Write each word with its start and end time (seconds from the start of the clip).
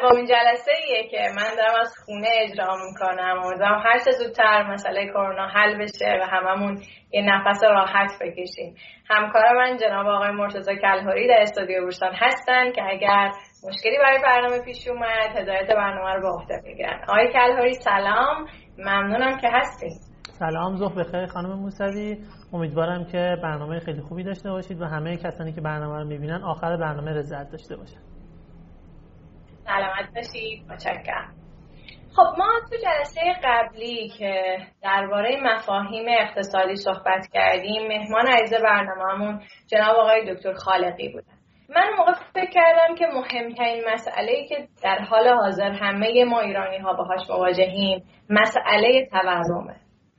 سومین 0.00 0.26
جلسه 0.26 0.72
ایه 0.86 1.08
که 1.10 1.18
من 1.36 1.50
دارم 1.56 1.80
از 1.80 1.94
خونه 2.04 2.28
اجرا 2.42 2.76
می‌کنم. 2.86 3.42
امیدوارم 3.44 3.82
هر 3.84 3.98
چه 3.98 4.10
زودتر 4.10 4.62
مسئله 4.72 5.06
کرونا 5.06 5.48
حل 5.48 5.78
بشه 5.78 6.18
و 6.20 6.26
هممون 6.26 6.82
یه 7.12 7.22
نفس 7.22 7.64
راحت 7.64 8.10
بکشیم. 8.20 8.74
همکار 9.10 9.42
من 9.56 9.76
جناب 9.76 10.06
آقای 10.06 10.30
مرتضی 10.30 10.76
کلهوری 10.76 11.28
در 11.28 11.40
استودیو 11.40 11.80
بورسان 11.80 12.12
هستن 12.14 12.72
که 12.72 12.82
اگر 12.90 13.30
مشکلی 13.68 13.98
برای 13.98 14.18
برنامه 14.22 14.64
پیش 14.64 14.88
اومد 14.88 15.36
هدایت 15.36 15.68
برنامه 15.68 16.14
رو 16.14 16.20
به 16.20 16.28
عهده 16.28 16.62
بگیرن 16.64 17.00
آقای 17.08 17.32
کلهوری 17.32 17.74
سلام. 17.74 18.46
ممنونم 18.78 19.38
که 19.38 19.48
هستید 19.52 19.92
سلام 20.38 20.76
زخ 20.76 20.98
بخیر 20.98 21.26
خانم 21.26 21.58
موسوی. 21.58 22.16
امیدوارم 22.52 23.04
که 23.04 23.36
برنامه 23.42 23.80
خیلی 23.80 24.00
خوبی 24.00 24.24
داشته 24.24 24.50
باشید 24.50 24.80
و 24.80 24.84
همه 24.84 25.16
کسانی 25.16 25.52
که 25.52 25.60
برنامه 25.60 25.98
رو 25.98 26.04
می‌بینن 26.04 26.42
آخر 26.42 26.76
برنامه 26.76 27.12
رضایت 27.12 27.50
داشته 27.50 27.76
باشن. 27.76 28.13
سلامت 29.66 30.14
باشید. 30.14 30.72
متشکرم. 30.72 31.34
خب 32.16 32.38
ما 32.38 32.48
تو 32.70 32.76
جلسه 32.76 33.20
قبلی 33.44 34.08
که 34.08 34.58
درباره 34.82 35.40
مفاهیم 35.42 36.04
اقتصادی 36.08 36.76
صحبت 36.76 37.26
کردیم 37.32 37.88
مهمان 37.88 38.26
عزیز 38.28 38.62
برنامهمون 38.62 39.40
جناب 39.66 39.96
آقای 39.96 40.34
دکتر 40.34 40.52
خالقی 40.52 41.08
بودن. 41.08 41.34
من 41.68 41.84
موقع 41.98 42.12
فکر 42.34 42.50
کردم 42.50 42.94
که 42.94 43.06
مهمترین 43.06 43.84
مسئله 43.92 44.46
که 44.48 44.68
در 44.82 44.98
حال 44.98 45.28
حاضر 45.28 45.70
همه 45.70 46.24
ما 46.24 46.40
ایرانی 46.40 46.78
ها 46.78 46.92
باهاش 46.92 47.30
مواجهیم 47.30 48.02
مسئله 48.30 49.08
تورمه 49.10 49.76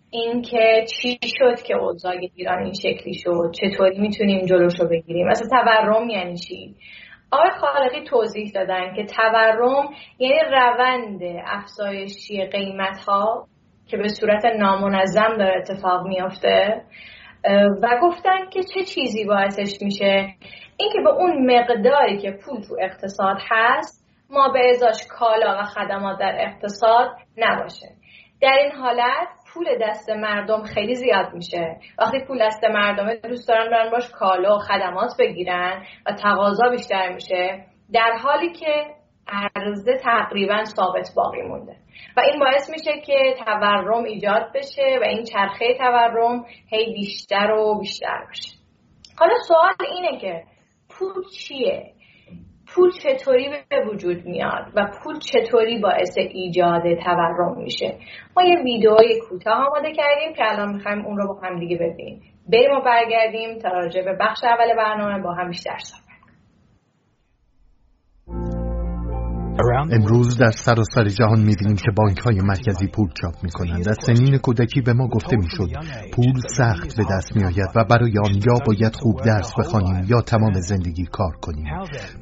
اینکه 0.09 0.85
چی 0.88 1.20
شد 1.40 1.62
که 1.62 1.76
اوضاع 1.76 2.13
ایران 2.35 2.63
این 2.63 2.73
شکلی 2.73 3.13
شد 3.13 3.51
چطوری 3.62 3.99
می‌تونیم 3.99 4.46
جلوشو 4.46 4.88
بگیریم؟ 4.88 5.27
مثلا 5.27 5.48
تورم 5.49 6.10
یعنی 6.10 6.38
چی؟ 6.38 6.76
آقای 7.31 7.49
خالقی 7.51 8.04
توضیح 8.04 8.51
دادن 8.55 8.93
که 8.95 9.05
تورم 9.05 9.90
یعنی 10.20 10.40
روند 10.51 11.21
افزایشی 11.45 12.45
قیمت 12.45 12.98
ها 13.07 13.48
که 13.87 13.98
به 13.98 14.07
صورت 14.07 14.45
نامنظم 14.45 15.37
داره 15.37 15.57
اتفاق 15.57 16.07
میافته 16.07 16.82
و 17.82 17.99
گفتن 18.01 18.49
که 18.49 18.63
چه 18.63 18.84
چیزی 18.84 19.26
باعثش 19.26 19.82
میشه. 19.82 20.35
اینکه 20.77 20.99
به 21.04 21.09
اون 21.09 21.55
مقداری 21.55 22.17
که 22.17 22.32
پول 22.32 22.62
تو 22.62 22.76
اقتصاد 22.82 23.37
هست 23.49 24.05
ما 24.29 24.49
به 24.49 24.70
ازاش 24.70 25.07
کالا 25.10 25.57
و 25.60 25.63
خدمات 25.63 26.20
در 26.20 26.37
اقتصاد 26.39 27.12
نباشه. 27.37 27.87
در 28.41 28.57
این 28.62 28.71
حالت 28.71 29.27
پول 29.55 29.65
دست 29.81 30.09
مردم 30.09 30.63
خیلی 30.63 30.95
زیاد 30.95 31.34
میشه. 31.34 31.77
وقتی 31.99 32.20
پول 32.20 32.45
دست 32.45 32.63
مردمه 32.63 33.15
دوست 33.15 33.48
دارن 33.48 33.71
برن 33.71 33.91
باش 33.91 34.09
کالا 34.09 34.55
و 34.55 34.59
خدمات 34.59 35.11
بگیرن 35.20 35.85
و 36.05 36.13
تقاضا 36.13 36.70
بیشتر 36.70 37.13
میشه. 37.13 37.65
در 37.93 38.17
حالی 38.23 38.51
که 38.51 38.85
عرضه 39.27 39.98
تقریبا 39.98 40.63
ثابت 40.63 41.09
باقی 41.15 41.41
مونده. 41.41 41.76
و 42.17 42.21
این 42.21 42.39
باعث 42.39 42.70
میشه 42.70 43.01
که 43.01 43.35
تورم 43.45 44.03
ایجاد 44.03 44.51
بشه 44.55 44.99
و 45.01 45.03
این 45.03 45.23
چرخه 45.23 45.77
تورم 45.77 46.45
هی 46.70 46.93
بیشتر 46.93 47.51
و 47.51 47.79
بیشتر 47.79 48.26
بشه. 48.31 48.55
حالا 49.17 49.33
سوال 49.48 49.76
اینه 49.95 50.20
که 50.20 50.43
پول 50.89 51.23
چیه؟ 51.37 51.95
پول 52.76 52.91
چطوری 52.91 53.49
به 53.70 53.85
وجود 53.85 54.26
میاد 54.26 54.65
و 54.76 54.87
پول 55.04 55.20
چطوری 55.20 55.79
باعث 55.79 56.18
ایجاد 56.18 56.82
تورم 57.05 57.57
میشه. 57.57 57.98
ما 58.37 58.43
یه 58.43 58.63
ویدئوی 58.63 59.20
کوتاه 59.29 59.67
آماده 59.67 59.91
کردیم 59.91 60.34
که 60.34 60.51
الان 60.51 60.73
می‌خوایم 60.73 61.05
اون 61.05 61.17
رو 61.17 61.27
با 61.27 61.48
هم 61.48 61.59
دیگه 61.59 61.76
ببینیم. 61.76 62.21
بریم 62.51 62.71
و 62.71 62.82
برگردیم 62.82 63.59
تا 63.59 63.70
راجع 63.70 64.01
به 64.01 64.17
بخش 64.19 64.44
اول 64.44 64.75
برنامه 64.77 65.23
با 65.23 65.33
هم 65.33 65.47
بیشتر 65.47 65.77
امروز 69.91 70.38
در 70.38 70.51
سراسر 70.51 71.07
جهان 71.07 71.39
می‌بینیم 71.39 71.75
که 71.75 71.91
بانک 71.97 72.17
های 72.17 72.41
مرکزی 72.41 72.88
پول 72.88 73.09
چاپ 73.21 73.43
می‌کنند. 73.43 73.89
از 73.89 73.97
سنین 74.05 74.38
کودکی 74.38 74.81
به 74.81 74.93
ما 74.93 75.07
گفته 75.07 75.35
می‌شد 75.35 75.69
پول 76.13 76.41
سخت 76.57 76.97
به 76.97 77.03
دست 77.11 77.35
میآید 77.35 77.69
و 77.75 77.83
برای 77.83 78.17
آن 78.25 78.33
یا 78.33 78.53
باید 78.65 78.95
خوب 78.95 79.21
درس 79.25 79.51
بخوانیم 79.59 80.05
یا 80.09 80.21
تمام 80.21 80.53
زندگی 80.53 81.05
کار 81.11 81.35
کنیم. 81.41 81.65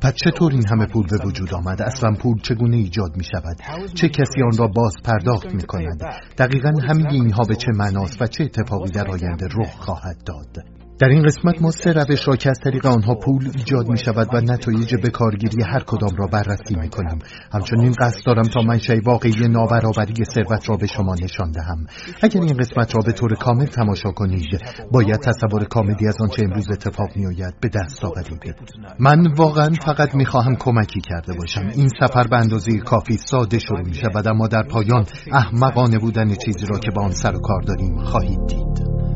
پس 0.01 0.13
چطور 0.13 0.51
این 0.51 0.63
همه 0.71 0.85
پول 0.85 1.07
به 1.07 1.25
وجود 1.25 1.53
آمد؟ 1.53 1.81
اصلا 1.81 2.11
پول 2.21 2.41
چگونه 2.41 2.77
ایجاد 2.77 3.17
می 3.17 3.23
شود 3.23 3.57
چه 3.93 4.09
کسی 4.09 4.41
آن 4.43 4.57
را 4.57 4.67
باز 4.67 4.93
پرداخت 5.03 5.53
می 5.53 5.63
کند 5.63 6.03
دقیقا 6.37 6.71
همین 6.89 7.07
اینها 7.11 7.43
به 7.43 7.55
چه 7.55 7.71
معناست 7.75 8.21
و 8.21 8.27
چه 8.27 8.43
اتفاقی 8.43 8.91
در 8.91 9.07
آینده 9.07 9.47
رخ 9.57 9.75
خواهد 9.79 10.17
داد؟ 10.25 10.82
در 10.99 11.07
این 11.07 11.23
قسمت 11.23 11.61
ما 11.61 11.71
سه 11.71 11.91
روش 11.91 12.27
را 12.27 12.35
که 12.35 12.49
از 12.49 12.59
طریق 12.63 12.85
آنها 12.85 13.15
پول 13.15 13.51
ایجاد 13.55 13.89
می 13.89 13.97
شود 13.97 14.27
و 14.33 14.41
نتایج 14.41 14.95
بکارگیری 14.95 15.63
هر 15.63 15.83
کدام 15.83 16.15
را 16.17 16.27
بررسی 16.27 16.75
می 16.75 16.89
کنیم 16.89 17.19
همچنین 17.53 17.91
قصد 17.99 18.25
دارم 18.25 18.43
تا 18.43 18.61
منشأ 18.61 18.99
واقعی 19.05 19.47
نابرابری 19.47 20.25
ثروت 20.25 20.69
را 20.69 20.77
به 20.77 20.87
شما 20.87 21.15
نشان 21.23 21.51
دهم. 21.51 21.85
اگر 22.21 22.41
این 22.41 22.57
قسمت 22.57 22.95
را 22.95 23.01
به 23.05 23.11
طور 23.11 23.35
کامل 23.35 23.65
تماشا 23.65 24.11
کنید 24.11 24.61
باید 24.91 25.19
تصور 25.19 25.63
کاملی 25.63 26.07
از 26.07 26.21
آنچه 26.21 26.43
امروز 26.45 26.71
اتفاق 26.71 27.09
می 27.15 27.25
آید 27.25 27.53
به 27.61 27.69
دست 27.69 28.05
آورید. 28.05 28.55
من 28.99 29.33
واقعا 29.33 29.69
فقط 29.85 30.15
می 30.15 30.25
خواهم 30.25 30.55
کمکی 30.55 31.01
کرده 31.01 31.33
باشم. 31.33 31.67
این 31.75 31.89
سفر 31.99 32.27
به 32.27 32.37
اندازه 32.37 32.77
کافی 32.77 33.17
ساده 33.17 33.59
شروع 33.59 33.81
می 33.85 33.93
شود 33.93 34.27
اما 34.27 34.47
در 34.47 34.63
پایان 34.63 35.05
احمقانه 35.31 35.99
بودن 35.99 36.35
چیزی 36.35 36.65
را 36.65 36.79
که 36.79 36.91
با 36.95 37.01
آن 37.03 37.11
سر 37.11 37.35
و 37.35 37.39
کار 37.39 37.61
داریم 37.61 38.03
خواهید 38.03 38.39
دید. 38.47 39.12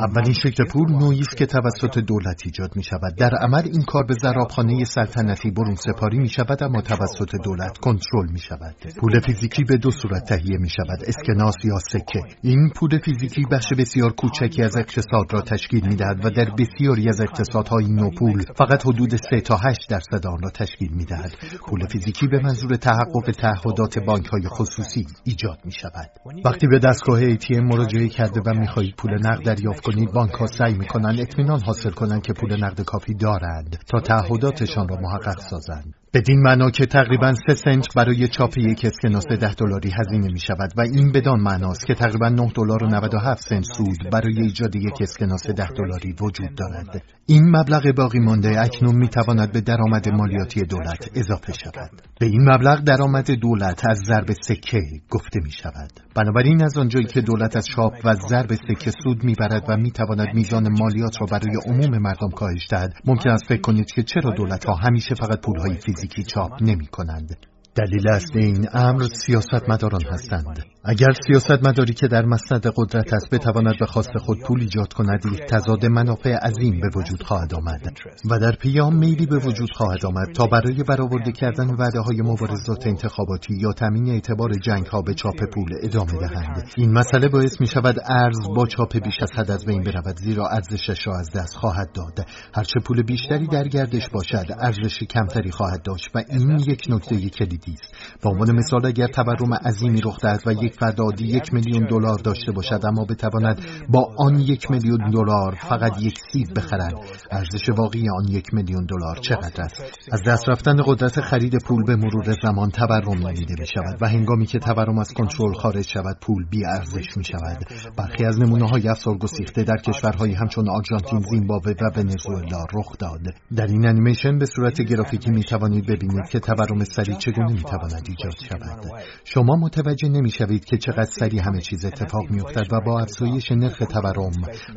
اولین 0.00 0.32
شکل 0.32 0.64
پول 0.64 0.92
نوعی 0.92 1.20
است 1.20 1.36
که 1.36 1.46
توسط 1.46 1.98
دولت 1.98 2.42
ایجاد 2.44 2.76
می 2.76 2.82
شود 2.82 3.14
در 3.18 3.30
عمل 3.40 3.62
این 3.72 3.82
کار 3.82 4.04
به 4.04 4.14
زرابخانه 4.22 4.84
سلطنتی 4.84 5.50
برون 5.50 5.74
سپاری 5.74 6.18
می 6.18 6.28
شود 6.28 6.62
اما 6.62 6.80
توسط 6.80 7.36
دولت 7.44 7.78
کنترل 7.78 8.30
می 8.32 8.38
شود 8.38 8.74
پول 9.00 9.20
فیزیکی 9.20 9.64
به 9.64 9.76
دو 9.76 9.90
صورت 9.90 10.24
تهیه 10.24 10.58
می 10.58 10.68
شود 10.68 10.98
اسکناس 11.06 11.54
یا 11.64 11.78
سکه. 11.78 12.22
این 12.42 12.70
پول 12.76 12.98
فیزیکی 12.98 13.42
بخش 13.52 13.66
بسیار 13.78 14.12
کوچکی 14.12 14.62
از 14.62 14.76
اقتصاد 14.76 15.32
را 15.32 15.40
تشکیل 15.40 15.88
می 15.88 15.96
دهد 15.96 16.24
و 16.24 16.30
در 16.30 16.50
بسیاری 16.58 17.08
از 17.08 17.20
اقتصادهای 17.20 17.86
نو 17.86 18.10
پول 18.10 18.44
فقط 18.56 18.86
حدود 18.86 19.16
3 19.16 19.40
تا 19.40 19.56
8 19.56 19.90
درصد 19.90 20.26
آن 20.26 20.38
را 20.42 20.50
تشکیل 20.50 20.92
می 20.92 21.04
دهد 21.04 21.32
پول 21.68 21.86
فیزیکی 21.86 22.26
به 22.26 22.40
منظور 22.42 22.76
تحقق 22.76 23.30
تعهدات 23.38 23.98
بانک 23.98 24.26
های 24.26 24.42
خصوصی 24.48 25.06
ایجاد 25.24 25.58
می 25.64 25.72
شود 25.72 26.10
وقتی 26.44 26.66
به 26.66 26.78
دستگاه 26.78 27.20
ATM 27.20 27.62
مراجعه 27.62 28.08
کرده 28.08 28.40
و 28.46 28.54
می 28.54 28.66
خواهید 28.66 28.94
پول 28.96 29.18
نقد 29.28 29.44
دریافت 29.44 29.84
کنید 29.84 30.12
بانک 30.12 30.32
ها 30.32 30.46
سعی 30.46 30.74
می‌کنن 30.74 31.16
اطمینان 31.20 31.60
حاصل 31.60 31.90
کنند 31.90 32.22
که 32.22 32.32
پول 32.32 32.64
نقد 32.64 32.80
کافی 32.80 33.14
دارند 33.14 33.78
تا 33.86 34.00
تعهداتشان 34.00 34.88
را 34.88 34.96
محقق 34.96 35.38
سازند. 35.38 35.97
بدین 36.14 36.42
معنا 36.42 36.70
که 36.70 36.86
تقریبا 36.86 37.34
سه 37.46 37.54
سنت 37.54 37.94
برای 37.96 38.28
چاپ 38.28 38.58
یک 38.58 38.84
اسکناس 38.84 39.26
ده 39.26 39.54
دلاری 39.54 39.90
هزینه 40.00 40.32
می 40.32 40.40
شود 40.40 40.72
و 40.76 40.80
این 40.80 41.12
بدان 41.12 41.40
معناست 41.40 41.86
که 41.86 41.94
تقریبا 41.94 42.28
9 42.28 42.52
دلار 42.54 42.84
و 42.84 42.86
97 42.86 43.42
سنت 43.48 43.64
سود 43.76 44.10
برای 44.12 44.42
ایجاد 44.42 44.76
یک 44.76 44.94
اسکناس 45.00 45.46
ده 45.46 45.68
دلاری 45.68 46.14
وجود 46.20 46.54
دارد. 46.54 47.02
این 47.26 47.56
مبلغ 47.56 47.94
باقی 47.96 48.18
مانده 48.18 48.60
اکنون 48.60 48.96
می 48.96 49.08
تواند 49.08 49.52
به 49.52 49.60
درآمد 49.60 50.08
مالیاتی 50.08 50.60
دولت 50.60 51.10
اضافه 51.14 51.52
شود. 51.52 51.90
به 52.20 52.26
این 52.26 52.50
مبلغ 52.50 52.80
درآمد 52.80 53.30
دولت 53.30 53.82
از 53.90 53.98
ضرب 54.06 54.32
سکه 54.42 54.80
گفته 55.10 55.40
می 55.44 55.50
شود 55.50 55.90
بنابراین 56.14 56.64
از 56.64 56.78
آنجایی 56.78 57.06
که 57.06 57.20
دولت 57.20 57.56
از 57.56 57.66
چاپ 57.66 57.92
و 58.04 58.14
ضرب 58.14 58.54
سکه 58.54 58.90
سود 59.02 59.24
می‌برد 59.24 59.64
و 59.68 59.76
می 59.76 59.90
تواند 59.90 60.34
میزان 60.34 60.68
مالیات 60.80 61.20
را 61.20 61.26
برای 61.26 61.56
عموم 61.66 61.98
مردم 61.98 62.30
کاهش 62.30 62.66
دهد 62.70 62.92
ممکن 63.04 63.30
است 63.30 63.44
فکر 63.48 63.60
کنید 63.60 63.86
که 63.90 64.02
چرا 64.02 64.30
دولت 64.30 64.64
ها 64.64 64.74
همیشه 64.74 65.14
فقط 65.14 65.40
پولهای 65.40 65.76
فیزیکی 65.98 66.22
چاپ 66.22 66.52
نمی 66.62 66.86
کنند. 66.86 67.36
دلیل 67.74 68.08
اصلی 68.08 68.44
این 68.44 68.68
امر 68.72 69.02
سیاستمداران 69.02 70.02
هستند. 70.04 70.64
اگر 70.84 71.12
سیاستمداری 71.26 71.94
که 71.94 72.08
در 72.08 72.24
مسند 72.24 72.66
قدرت 72.76 73.12
است 73.12 73.30
بتواند 73.30 73.78
به 73.80 73.86
خواست 73.86 74.18
خود 74.18 74.38
پول 74.46 74.60
ایجاد 74.60 74.92
کند 74.92 75.26
یک 75.32 75.40
تضاد 75.40 75.86
منافع 75.86 76.30
عظیم 76.30 76.80
به 76.80 76.88
وجود 76.96 77.22
خواهد 77.22 77.54
آمد 77.54 77.98
و 78.30 78.38
در 78.38 78.52
پیام 78.52 78.96
میلی 78.96 79.26
به 79.26 79.38
وجود 79.38 79.68
خواهد 79.74 80.06
آمد 80.06 80.32
تا 80.34 80.46
برای 80.46 80.82
برآورده 80.82 81.32
کردن 81.32 81.66
وعده 81.74 82.00
های 82.00 82.22
مبارزات 82.22 82.86
انتخاباتی 82.86 83.54
یا 83.56 83.72
تامین 83.72 84.08
اعتبار 84.08 84.50
جنگ 84.54 84.86
ها 84.86 85.02
به 85.02 85.14
چاپ 85.14 85.36
پول 85.54 85.72
ادامه 85.82 86.12
دهند. 86.12 86.70
این 86.76 86.92
مسئله 86.92 87.28
باعث 87.28 87.60
می 87.60 87.66
شود 87.66 87.96
ارز 88.04 88.38
با 88.56 88.66
چاپ 88.66 88.98
بیش 88.98 89.14
از 89.22 89.32
حد 89.32 89.50
از 89.50 89.64
بین 89.64 89.82
برود 89.82 90.16
زیرا 90.16 90.48
ارزشش 90.48 91.06
را 91.06 91.18
از 91.18 91.30
دست 91.30 91.54
خواهد 91.54 91.92
داد. 91.92 92.26
هرچه 92.54 92.80
پول 92.84 93.02
بیشتری 93.02 93.46
در 93.46 93.68
گردش 93.68 94.08
باشد 94.08 94.46
ارزش 94.58 94.98
کمتری 95.02 95.50
خواهد 95.50 95.82
داشت 95.82 96.08
و 96.14 96.22
این 96.28 96.58
یک 96.58 96.86
نکته 96.88 97.30
کلیدی 97.30 97.72
است. 97.72 98.20
به 98.22 98.30
عنوان 98.30 98.56
مثال 98.56 98.86
اگر 98.86 99.06
تورم 99.06 99.54
عظیمی 99.54 100.00
رخ 100.00 100.20
دهد 100.20 100.42
و 100.46 100.52
یک 100.52 100.67
فرد 100.74 101.00
عادی 101.00 101.26
یک 101.26 101.54
میلیون 101.54 101.86
دلار 101.86 102.18
داشته 102.18 102.52
باشد 102.52 102.80
اما 102.84 103.04
بتواند 103.04 103.60
با 103.88 104.14
آن 104.18 104.38
یک 104.38 104.70
میلیون 104.70 105.10
دلار 105.10 105.54
فقط 105.68 106.02
یک 106.02 106.18
سیب 106.32 106.48
بخرد 106.56 106.94
ارزش 107.30 107.68
واقعی 107.68 108.08
آن 108.10 108.28
یک 108.28 108.54
میلیون 108.54 108.86
دلار 108.86 109.16
چقدر 109.16 109.62
است 109.62 109.82
از 110.12 110.22
دست 110.22 110.48
رفتن 110.48 110.76
قدرت 110.86 111.20
خرید 111.20 111.54
پول 111.64 111.84
به 111.84 111.96
مرور 111.96 112.34
زمان 112.42 112.70
تورم 112.70 113.18
نامیده 113.18 113.54
می 113.58 113.66
شود 113.66 113.98
و 114.00 114.08
هنگامی 114.08 114.46
که 114.46 114.58
تورم 114.58 114.98
از 114.98 115.12
کنترل 115.12 115.52
خارج 115.52 115.86
شود 115.86 116.16
پول 116.20 116.44
بی 116.50 116.66
ارزش 116.66 117.16
می 117.16 117.24
شود 117.24 117.64
برخی 117.96 118.24
از 118.24 118.40
نمونه 118.40 118.68
های 118.68 118.88
افسار 118.88 119.18
گسیخته 119.18 119.62
در 119.62 119.76
کشورهایی 119.76 120.34
همچون 120.34 120.68
آرژانتین 120.68 121.20
زیمبابوه 121.20 121.72
و 121.72 122.00
ونزوئلا 122.00 122.64
رخ 122.74 122.98
داد 122.98 123.20
در 123.56 123.66
این 123.66 123.86
انیمیشن 123.86 124.38
به 124.38 124.46
صورت 124.46 124.82
گرافیکی 124.82 125.30
می 125.30 125.44
توانید 125.44 125.86
ببینید 125.86 126.28
که 126.30 126.40
تورم 126.40 126.84
سریع 126.84 127.16
چگونه 127.16 127.52
می 127.52 127.62
تواند 127.62 128.08
ایجاد 128.08 128.36
شود 128.48 128.84
شما 129.24 129.56
متوجه 129.56 130.08
نمی 130.08 130.30
شوید 130.30 130.57
که 130.64 130.76
چقدر 130.76 131.10
سریع 131.18 131.42
همه 131.42 131.60
چیز 131.60 131.84
اتفاق 131.84 132.30
می 132.30 132.40
افتد 132.40 132.72
و 132.72 132.80
با 132.80 133.00
افزایش 133.00 133.52
نرخ 133.52 133.78
تورم 133.78 134.32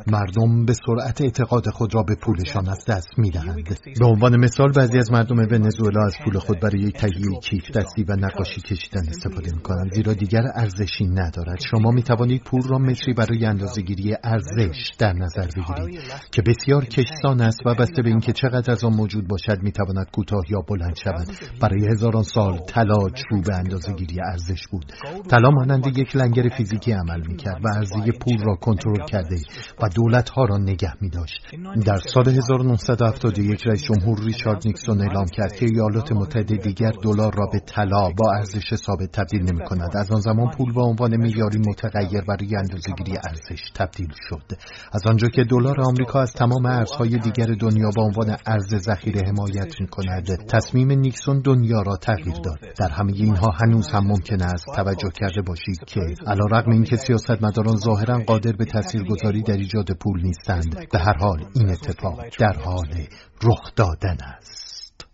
مردم 0.06 0.64
به 0.64 0.74
سرعت 0.86 1.20
اعتقاد 1.20 1.68
خود 1.68 1.94
را 1.94 2.02
به 2.02 2.14
پولشان 2.22 2.68
از 2.68 2.84
دست 2.88 3.18
می 3.18 3.30
دهند 3.30 3.78
به 4.00 4.06
عنوان 4.06 4.36
مثال 4.36 4.72
بعضی 4.72 4.98
از 4.98 5.12
مردم 5.12 5.36
ونزوئلا 5.38 6.06
از 6.06 6.14
پول 6.24 6.38
خود 6.38 6.60
برای 6.60 6.90
تهیه 6.90 7.40
کیف 7.42 7.70
دستی 7.70 8.04
و 8.08 8.16
نقاشی 8.16 8.60
کشیدن 8.60 9.08
استفاده 9.08 9.52
می 9.54 9.62
کنند 9.62 9.92
زیرا 9.94 10.12
دیگر 10.12 10.42
ارزشی 10.54 11.04
ندارد. 11.04 11.60
شما 11.70 11.90
می 11.90 12.02
توانید 12.02 12.42
پول 12.42 12.62
را 12.68 12.78
متری 12.78 13.14
برای 13.14 13.44
اندازهگیری 13.44 14.16
ارزش 14.24 14.90
در 14.98 15.12
نظر 15.12 15.46
بگیرید 15.56 16.00
که 16.32 16.42
بسیار 16.42 16.84
کشسان 16.84 17.40
است 17.40 17.58
و 17.66 17.74
بسته 17.74 18.02
به 18.02 18.08
اینکه 18.08 18.32
چقدر 18.32 18.72
از 18.72 18.84
آن 18.84 18.94
موجود 18.94 19.28
باشد 19.28 19.62
می 19.62 19.72
تواند 19.72 20.10
کوتاه 20.12 20.42
یا 20.50 20.60
بلند 20.60 20.96
شود. 21.04 21.28
برای 21.60 21.86
هزاران 21.86 22.22
سال 22.22 22.58
طلا 22.58 22.98
رو 23.30 23.40
به 23.40 23.54
اندازهگیری 23.54 24.16
ارزش 24.30 24.66
بود. 24.70 24.92
طلا 25.30 25.50
مانند 25.72 25.98
یک 25.98 26.16
لنگر 26.16 26.48
فیزیکی 26.56 26.92
عمل 26.92 27.26
می 27.26 27.36
کرد 27.36 27.64
و 27.64 27.68
ارزی 27.76 28.12
پول 28.12 28.44
را 28.44 28.54
کنترل 28.54 29.06
کرده 29.06 29.36
و 29.82 29.88
دولت 29.88 30.28
ها 30.30 30.44
را 30.44 30.58
نگه 30.58 30.92
می 31.00 31.10
داشت 31.10 31.46
در 31.86 31.98
سال 31.98 32.28
1971 32.28 33.66
رئیس 33.66 33.82
جمهور 33.82 34.18
ریچارد 34.24 34.66
نیکسون 34.66 35.00
اعلام 35.00 35.26
کرد 35.26 35.52
که 35.52 35.66
ایالات 35.66 36.12
متحده 36.12 36.56
دیگر 36.56 36.90
دلار 37.02 37.34
را 37.34 37.46
به 37.52 37.60
طلا 37.60 38.10
با 38.18 38.32
ارزش 38.32 38.74
ثابت 38.74 39.12
تبدیل 39.12 39.42
نمی 39.42 39.64
کند 39.64 39.96
از 39.96 40.10
آن 40.10 40.20
زمان 40.20 40.50
پول 40.50 40.72
به 40.74 40.82
عنوان 40.82 41.16
معیاری 41.16 41.58
متغیر 41.58 42.20
برای 42.20 42.56
اندازهگیری 42.56 43.16
ارزش 43.28 43.70
تبدیل 43.74 44.12
شد. 44.28 44.58
از 44.92 45.06
آنجا 45.06 45.28
که 45.28 45.44
دلار 45.44 45.80
آمریکا 45.80 46.20
از 46.20 46.32
تمام 46.32 46.66
ارزهای 46.66 47.18
دیگر 47.18 47.46
دنیا 47.46 47.90
به 47.96 48.02
عنوان 48.02 48.36
ارز 48.46 48.74
ذخیره 48.76 49.20
حمایت 49.28 49.80
می 49.80 49.86
کند 49.86 50.46
تصمیم 50.46 50.92
نیکسون 50.92 51.40
دنیا 51.40 51.82
را 51.82 51.96
تغییر 51.96 52.36
داد. 52.44 52.58
در 52.78 52.88
همه 52.88 53.12
اینها 53.14 53.50
هنوز 53.62 53.88
هم 53.88 54.06
ممکن 54.06 54.42
است 54.42 54.66
توجه 54.76 55.10
کرده 55.20 55.42
باشید 55.42 55.61
که 55.86 56.00
علا 56.26 56.44
رقم 56.52 56.70
اینکه 56.72 56.96
سیاستمداران 56.96 57.76
ظاهرا 57.76 58.18
قادر 58.26 58.52
به 58.52 58.64
تاثیرگذاری 58.64 59.42
در 59.42 59.56
ایجاد 59.56 59.90
پول 60.00 60.22
نیستند 60.22 60.88
به 60.92 60.98
هر 60.98 61.16
حال 61.16 61.44
این 61.54 61.70
اتفاق 61.70 62.24
در 62.38 62.56
حال 62.64 63.06
رخ 63.42 63.74
دادن 63.76 64.16
است 64.20 65.06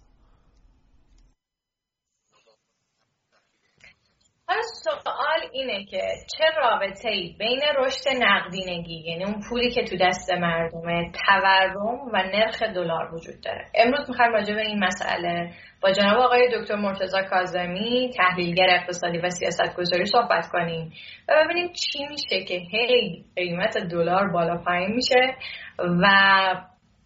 سوال 4.84 5.37
اینه 5.52 5.84
که 5.84 6.02
چه 6.36 6.44
رابطه 6.56 7.08
ای 7.08 7.34
بین 7.38 7.60
رشد 7.78 8.08
نقدینگی 8.20 8.94
یعنی 8.94 9.24
اون 9.24 9.40
پولی 9.48 9.70
که 9.70 9.84
تو 9.84 9.96
دست 9.96 10.32
مردمه 10.32 11.12
تورم 11.26 11.98
و 12.12 12.16
نرخ 12.16 12.62
دلار 12.62 13.14
وجود 13.14 13.40
داره. 13.44 13.64
امروز 13.74 14.10
می‌خوایم 14.10 14.32
راجع 14.32 14.54
به 14.54 14.60
این 14.60 14.84
مسئله 14.84 15.50
با 15.82 15.90
جناب 15.90 16.18
آقای 16.18 16.48
دکتر 16.54 16.76
مرتضی 16.76 17.22
کاظمی 17.30 18.10
تحلیلگر 18.16 18.66
اقتصادی 18.70 19.18
و 19.18 19.30
سیاست 19.30 19.76
گذاری 19.76 20.06
صحبت 20.06 20.48
کنیم 20.52 20.92
و 21.28 21.44
ببینیم 21.44 21.72
چی 21.72 22.06
میشه 22.06 22.44
که 22.44 22.54
هی 22.54 23.24
قیمت 23.36 23.78
دلار 23.78 24.28
بالا 24.28 24.56
پایین 24.56 24.94
میشه 24.94 25.36
و 25.78 26.06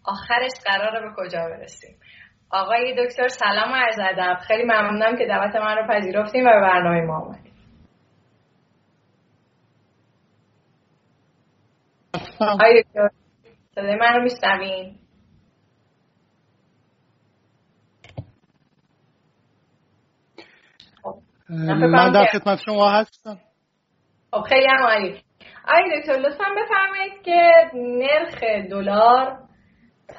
آخرش 0.05 0.51
قراره 0.65 1.01
به 1.01 1.13
کجا 1.17 1.39
برسیم. 1.39 1.95
آقای 2.51 2.95
دکتر 3.05 3.27
سلام 3.27 3.71
و 3.71 3.75
عرض 3.75 3.99
ادب. 3.99 4.37
خیلی 4.47 4.63
ممنونم 4.63 5.17
که 5.17 5.25
دعوت 5.25 5.55
من 5.55 5.77
رو 5.77 5.87
پذیرفتیم 5.87 6.45
و 6.45 6.49
به 6.49 6.61
برنامه 6.61 7.01
ما 7.01 7.17
آمدیم 7.17 7.52
صدای 13.75 13.95
من 13.95 14.13
رو 14.15 14.23
میشنوین 14.23 14.95
من 21.49 22.11
در 22.11 22.25
خدمت 22.25 22.59
شما 22.65 22.89
هستم. 22.89 23.37
خب 24.31 24.41
خیلی 24.41 24.67
هم 24.67 24.83
عالی. 24.83 25.21
آقای 25.67 25.99
دکتر 25.99 26.13
لطفا 26.13 26.43
بفرمایید 26.57 27.21
که 27.23 27.51
نرخ 27.73 28.43
دلار 28.71 29.37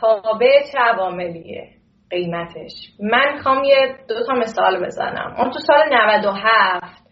تابع 0.00 0.62
چه 0.72 0.78
عواملیه 0.78 1.70
قیمتش. 2.10 2.72
من 3.00 3.32
می‌خوام 3.32 3.64
یه 3.64 3.96
دو 4.08 4.26
تا 4.26 4.32
مثال 4.34 4.84
بزنم. 4.86 5.34
اون 5.38 5.50
تو 5.50 5.58
سال 5.58 5.94
97 5.94 7.03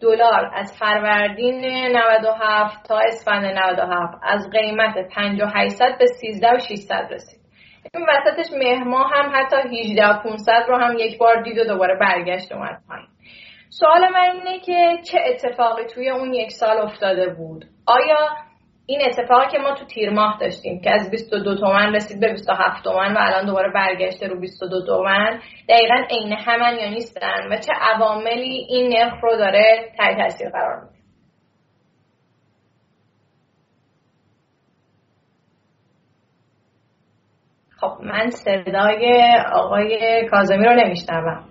دلار 0.00 0.50
از 0.54 0.78
فروردین 0.78 1.64
97 1.96 2.88
تا 2.88 2.98
اسفند 2.98 3.44
97 3.44 4.18
از 4.22 4.50
قیمت 4.50 5.08
5800 5.14 5.98
به 5.98 6.06
13600 6.06 7.08
رسید. 7.10 7.40
این 7.94 8.06
وسطش 8.08 8.52
مهما 8.52 9.06
هم 9.06 9.32
حتی 9.34 9.56
18500 9.56 10.64
رو 10.68 10.76
هم 10.76 10.98
یک 10.98 11.18
بار 11.18 11.42
دید 11.42 11.58
و 11.58 11.64
دوباره 11.64 11.98
برگشت 11.98 12.52
اومد 12.52 12.82
پایین. 12.88 13.06
سوال 13.70 14.08
من 14.08 14.30
اینه 14.34 14.60
که 14.60 14.98
چه 15.10 15.18
اتفاقی 15.26 15.84
توی 15.84 16.10
اون 16.10 16.34
یک 16.34 16.50
سال 16.50 16.78
افتاده 16.78 17.28
بود؟ 17.28 17.64
آیا 17.86 18.28
این 18.90 19.00
اتفاقی 19.06 19.46
که 19.52 19.58
ما 19.58 19.74
تو 19.74 19.84
تیر 19.84 20.10
ماه 20.10 20.38
داشتیم 20.40 20.80
که 20.80 20.90
از 20.90 21.10
22 21.10 21.56
تومن 21.56 21.94
رسید 21.94 22.20
به 22.20 22.32
27 22.32 22.84
تومن 22.84 23.14
و 23.14 23.18
الان 23.20 23.46
دوباره 23.46 23.72
برگشته 23.72 24.26
رو 24.26 24.40
22 24.40 24.86
تومن 24.86 25.40
دقیقا 25.68 25.94
عین 26.10 26.32
همن 26.32 26.78
یا 26.78 26.90
نیستن 26.90 27.48
و 27.50 27.56
چه 27.56 27.72
عواملی 27.80 28.66
این 28.68 28.92
نرخ 28.92 29.14
رو 29.22 29.36
داره 29.36 29.92
تحت 29.98 30.16
تاثیر 30.16 30.50
قرار 30.50 30.80
میده. 30.80 30.98
خب 37.80 37.98
من 38.02 38.30
صدای 38.30 39.34
آقای 39.52 40.28
کازمی 40.30 40.64
رو 40.64 40.74
نمیشنوم. 40.74 41.44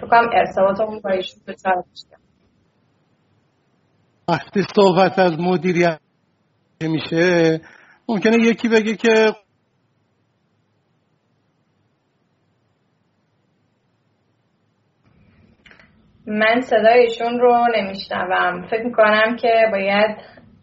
تو 0.00 0.06
کنم 0.06 0.30
ارتباطمون 0.32 1.00
با 1.00 1.10
ایشون 1.10 1.42
وقتی 4.28 4.62
صحبت 4.74 5.18
از 5.18 5.40
مدیریت 5.40 6.00
میشه 6.88 7.60
ممکنه 8.08 8.36
یکی 8.36 8.68
بگه 8.68 8.96
که 8.96 9.32
من 16.26 16.60
صدای 16.60 17.00
ایشون 17.00 17.38
رو 17.40 17.66
نمیشنوم. 17.76 18.66
فکر 18.66 18.82
می‌کنم 18.82 19.36
که 19.36 19.68
باید 19.72 20.16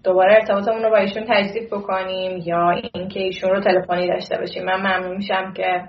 دوباره 0.03 0.33
ارتباطمون 0.33 0.83
رو 0.83 0.89
با 0.89 0.97
ایشون 0.97 1.25
تجدید 1.29 1.69
بکنیم 1.69 2.37
یا 2.45 2.69
اینکه 2.93 3.19
ایشون 3.19 3.49
رو 3.49 3.61
تلفنی 3.61 4.07
داشته 4.07 4.37
باشیم. 4.37 4.65
من 4.65 4.79
ممنون 4.79 5.17
میشم 5.17 5.53
که 5.53 5.83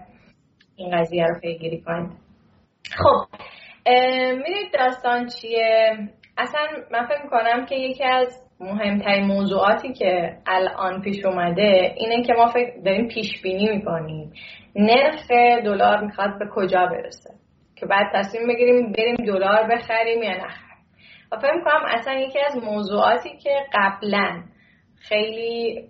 این 0.77 0.99
قضیه 0.99 1.27
رو 1.27 1.41
پیگیری 1.41 1.81
کنیم 1.81 2.17
خب 2.97 3.27
می‌دونید 4.37 4.73
داستان 4.79 5.27
چیه؟ 5.27 5.97
اصلا 6.39 6.61
من 6.91 7.07
فکر 7.07 7.23
می‌کنم 7.25 7.67
که 7.67 7.75
یکی 7.75 8.05
از 8.05 8.50
مهمترین 8.61 9.27
موضوعاتی 9.27 9.93
که 9.93 10.37
الان 10.47 11.03
پیش 11.03 11.25
اومده 11.25 11.95
اینه 11.97 12.23
که 12.23 12.33
ما 12.33 12.47
فکر 12.47 12.71
داریم 12.85 13.09
پیش 13.09 13.43
بینی 13.43 13.69
می‌کنیم. 13.69 14.33
نرخ 14.77 15.31
دلار 15.65 16.05
می‌خواد 16.05 16.39
به 16.39 16.47
کجا 16.55 16.87
برسه؟ 16.87 17.31
که 17.77 17.87
بعد 17.87 18.07
تصمیم 18.15 18.49
بگیریم 18.49 18.93
بریم 18.93 19.17
دلار 19.17 19.69
بخریم 19.71 20.23
یا 20.23 20.31
نخریم. 20.31 20.85
و 21.33 21.37
فکر 21.39 21.53
می‌کنم 21.55 21.85
اصلا 21.87 22.15
یکی 22.15 22.39
از 22.41 22.65
موضوعاتی 22.65 23.37
که 23.37 23.51
قبلا 23.75 24.43
خیلی 24.97 25.85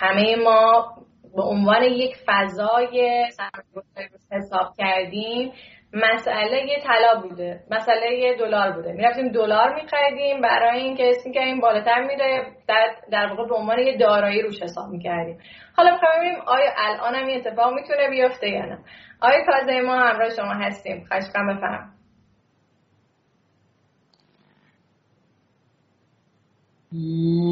همه 0.00 0.36
ما 0.44 0.88
به 1.36 1.42
عنوان 1.42 1.82
یک 1.82 2.16
فضای 2.26 3.26
حساب 4.32 4.74
کردیم 4.78 5.52
مسئله 5.92 6.66
یه 6.66 6.78
طلا 6.82 7.20
بوده 7.20 7.60
مسئله 7.70 8.12
یه 8.12 8.36
دلار 8.36 8.72
بوده. 8.72 8.92
می‌رفتیم 8.92 9.28
دلار 9.28 9.74
میخریدیم 9.74 10.40
برای 10.40 10.80
اینکه 10.80 11.10
اسم 11.10 11.32
که 11.32 11.40
این 11.40 11.60
بالاتر 11.60 12.02
میره 12.02 12.46
در, 12.68 12.96
در 13.12 13.26
واقع 13.26 13.48
به 13.48 13.54
عنوان 13.54 13.78
یه 13.78 13.96
دارایی 13.96 14.42
روش 14.42 14.62
حساب 14.62 14.88
می‌کردیم 14.90 15.38
حالا 15.76 15.90
می‌خوایم 15.90 16.20
ببینیم 16.20 16.40
آیا 16.46 16.70
الان 16.76 17.14
هم 17.14 17.26
این 17.26 17.46
اتفاق 17.46 17.74
می‌تونه 17.74 18.08
بیفته 18.10 18.48
یا 18.48 18.64
نه. 18.64 18.78
آیا 19.20 19.44
کازه 19.46 19.80
ما 19.80 19.94
همراه 19.94 20.30
شما 20.36 20.52
هستیم. 20.52 21.04
خشکم 21.04 21.46
بفهم 21.46 21.94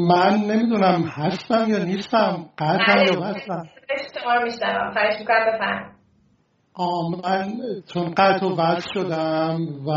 من 0.07 0.35
نمی‌دونم 0.51 1.03
هستم 1.03 1.65
یا 1.69 1.83
نیستم 1.83 2.45
قطعا 2.57 3.03
یا 3.03 3.21
هستم 3.23 3.69
خواهش 4.93 5.19
می‌کنم 5.19 5.45
بفهم 5.53 5.96
من 7.23 7.53
چون 7.93 8.13
قطع 8.17 8.45
و 8.45 8.55
وصل 8.55 8.89
شدم 8.93 9.59
و 9.87 9.91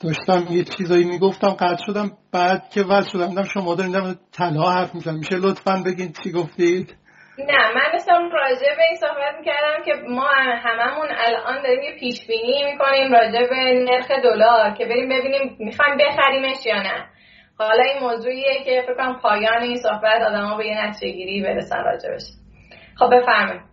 داشتم 0.00 0.54
یه 0.54 0.64
چیزایی 0.64 1.04
می‌گفتم 1.04 1.48
قطع 1.48 1.84
شدم 1.86 2.10
بعد 2.32 2.68
که 2.68 2.82
وصل 2.82 3.10
شدم 3.10 3.28
دیدم 3.28 3.44
شما 3.44 3.74
دارین 3.74 4.14
طلا 4.32 4.70
حرف 4.70 4.94
میزن 4.94 5.14
میشه 5.14 5.36
لطفا 5.36 5.82
بگین 5.86 6.12
چی 6.22 6.32
گفتید؟ 6.32 6.96
نه 7.38 7.74
من 7.74 7.92
داشتم 7.92 8.30
راجع 8.32 8.76
به 8.76 8.82
این 8.88 8.96
صحبت 8.96 9.34
می‌کردم 9.38 9.84
که 9.84 9.92
ما 10.08 10.28
هممون 10.36 11.08
الان 11.18 11.62
داریم 11.62 11.82
یه 11.82 12.00
پیش 12.00 12.26
بینی 12.26 12.64
می‌کنیم 12.72 13.12
راجع 13.12 13.48
به 13.48 13.84
نرخ 13.90 14.10
دلار 14.24 14.74
که 14.74 14.84
بریم 14.84 15.08
ببینیم 15.08 15.56
می‌خوایم 15.58 15.96
بخریمش 15.96 16.66
یا 16.66 16.82
نه. 16.82 17.04
حالا 17.58 17.84
این 17.84 18.02
موضوعیه 18.02 18.64
که 18.64 18.82
فکر 18.86 18.94
کنم 18.96 19.18
پایان 19.22 19.62
این 19.62 19.76
صحبت 19.76 20.22
آدما 20.22 20.56
به 20.56 20.66
یه 20.66 20.86
نتیجه 20.86 21.12
گیری 21.12 21.42
برسن 21.42 21.84
راجبش. 21.84 22.22
خب 22.98 23.10
بفرمایید. 23.16 23.69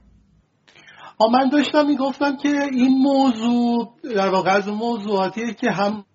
من 1.26 1.50
داشتم 1.50 1.86
می‌گفتم 1.86 2.38
که 2.38 2.50
این 2.72 2.98
موضوع 2.98 3.94
در 4.16 4.30
واقع 4.30 4.52
از 4.52 4.68
اون 4.68 4.78
موضوعاتیه 4.78 5.54
که 5.54 5.72
هم 5.72 6.06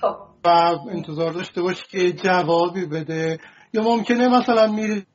خب. 0.00 0.16
و 0.44 0.48
انتظار 0.90 1.32
داشته 1.32 1.62
باشی 1.62 1.82
که 1.90 2.12
جوابی 2.12 2.86
بده. 2.86 3.38
یا 3.72 3.82
ممکنه 3.82 4.28
مثلا 4.28 4.66
میری 4.72 5.06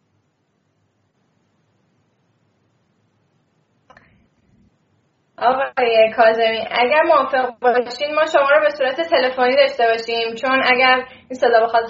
آقای 5.37 6.13
کازمی 6.15 6.67
اگر 6.71 7.01
موافق 7.07 7.59
باشین 7.61 8.15
ما 8.15 8.25
شما 8.25 8.49
رو 8.49 8.61
به 8.63 8.69
صورت 8.69 9.01
تلفنی 9.01 9.55
داشته 9.55 9.83
باشیم. 9.87 10.35
چون 10.35 10.61
اگر 10.73 11.05
این 11.29 11.33
صدا 11.33 11.65
بخواد 11.65 11.83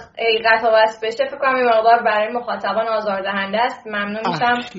قطع 0.45 0.67
و 0.67 0.71
وصل 0.75 1.07
بشه 1.07 1.25
فکر 1.25 1.37
کنم 1.37 1.55
این 1.55 1.65
مقدار 1.65 2.03
برای 2.03 2.33
مخاطبان 2.33 2.87
آزاردهنده 2.87 3.61
است. 3.61 3.87
ممنون 3.87 4.21
میشم 4.27 4.77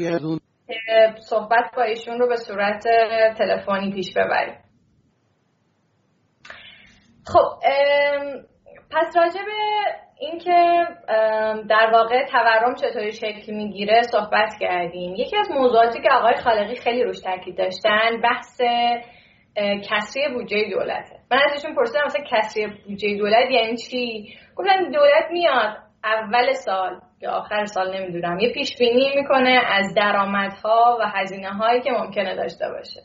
که 0.66 1.14
صحبت 1.20 1.70
با 1.76 1.82
ایشون 1.82 2.18
رو 2.18 2.28
به 2.28 2.36
صورت 2.36 2.84
تلفنی 3.38 3.92
پیش 3.92 4.12
ببریم 4.16 4.56
خب 7.26 7.60
پس 8.90 9.16
راجع 9.16 9.44
به 9.44 9.52
اینکه 10.20 10.86
در 11.68 11.90
واقع 11.92 12.24
تورم 12.24 12.74
چطوری 12.74 13.12
شکل 13.12 13.54
می‌گیره 13.54 14.02
صحبت 14.02 14.52
کردیم. 14.60 15.14
یکی 15.14 15.36
از 15.36 15.50
موضوعاتی 15.50 16.02
که 16.02 16.08
آقای 16.12 16.34
خالقی 16.34 16.76
خیلی 16.76 17.04
روش 17.04 17.20
تاکید 17.20 17.58
داشتن 17.58 18.20
بحث 18.22 18.60
کسری 19.90 20.34
بودجه 20.34 20.70
دولته. 20.70 21.16
من 21.30 21.38
ازشون 21.44 21.74
پرسیدم 21.74 22.04
مثلا 22.04 22.24
کسری 22.30 22.66
بودجه 22.66 23.16
دولت 23.16 23.50
یعنی 23.50 23.76
چی؟ 23.76 24.34
گفتن 24.56 24.90
دولت 24.90 25.30
میاد 25.30 25.76
اول 26.04 26.52
سال 26.52 27.00
یا 27.20 27.30
آخر 27.30 27.64
سال 27.64 27.96
نمی‌دونم 28.00 28.38
یه 28.38 28.52
پیش 28.52 28.78
بینی 28.78 29.12
می‌کنه 29.16 29.60
از 29.72 29.94
درآمدها 29.94 30.98
و 31.00 31.04
هزینه 31.14 31.48
هایی 31.48 31.80
که 31.80 31.90
ممکنه 31.90 32.36
داشته 32.36 32.68
باشه. 32.68 33.00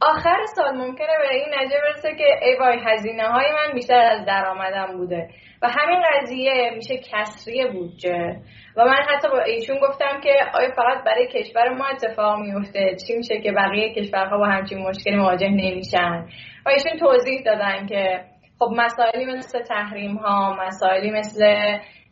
آخر 0.00 0.36
سال 0.56 0.76
ممکنه 0.76 1.06
به 1.22 1.34
این 1.34 1.54
نتیجه 1.54 1.76
برسه 1.82 2.14
که 2.14 2.24
ای 2.42 2.56
وای 2.60 2.78
هزینه 2.84 3.28
های 3.28 3.46
من 3.52 3.74
بیشتر 3.74 4.00
از 4.00 4.24
درآمدم 4.26 4.96
بوده. 4.96 5.28
و 5.62 5.68
همین 5.68 6.02
قضیه 6.12 6.70
میشه 6.74 6.96
کسری 6.96 7.66
بودجه. 7.66 8.36
و 8.76 8.84
من 8.84 9.02
حتی 9.08 9.28
با 9.28 9.40
ایشون 9.40 9.78
گفتم 9.78 10.20
که 10.20 10.34
آیا 10.54 10.70
فقط 10.70 11.04
برای 11.04 11.26
کشور 11.26 11.68
ما 11.68 11.86
اتفاق 11.86 12.38
میفته 12.38 12.96
چی 13.06 13.16
میشه 13.16 13.40
که 13.40 13.52
بقیه 13.52 13.94
کشورها 13.94 14.38
با 14.38 14.46
همچین 14.46 14.78
مشکلی 14.78 15.16
مواجه 15.16 15.48
نمیشن؟ 15.48 16.26
و 16.66 16.68
ایشون 16.68 16.98
توضیح 16.98 17.42
دادن 17.42 17.86
که 17.86 18.24
خب 18.58 18.72
مسائلی 18.76 19.24
مثل 19.24 19.62
تحریم 19.62 20.16
ها 20.16 20.56
مسائلی 20.66 21.10
مثل 21.10 21.44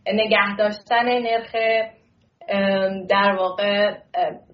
نگه 0.07 0.57
داشتن 0.59 1.05
نرخ 1.05 1.55
در 3.09 3.37
واقع 3.39 3.95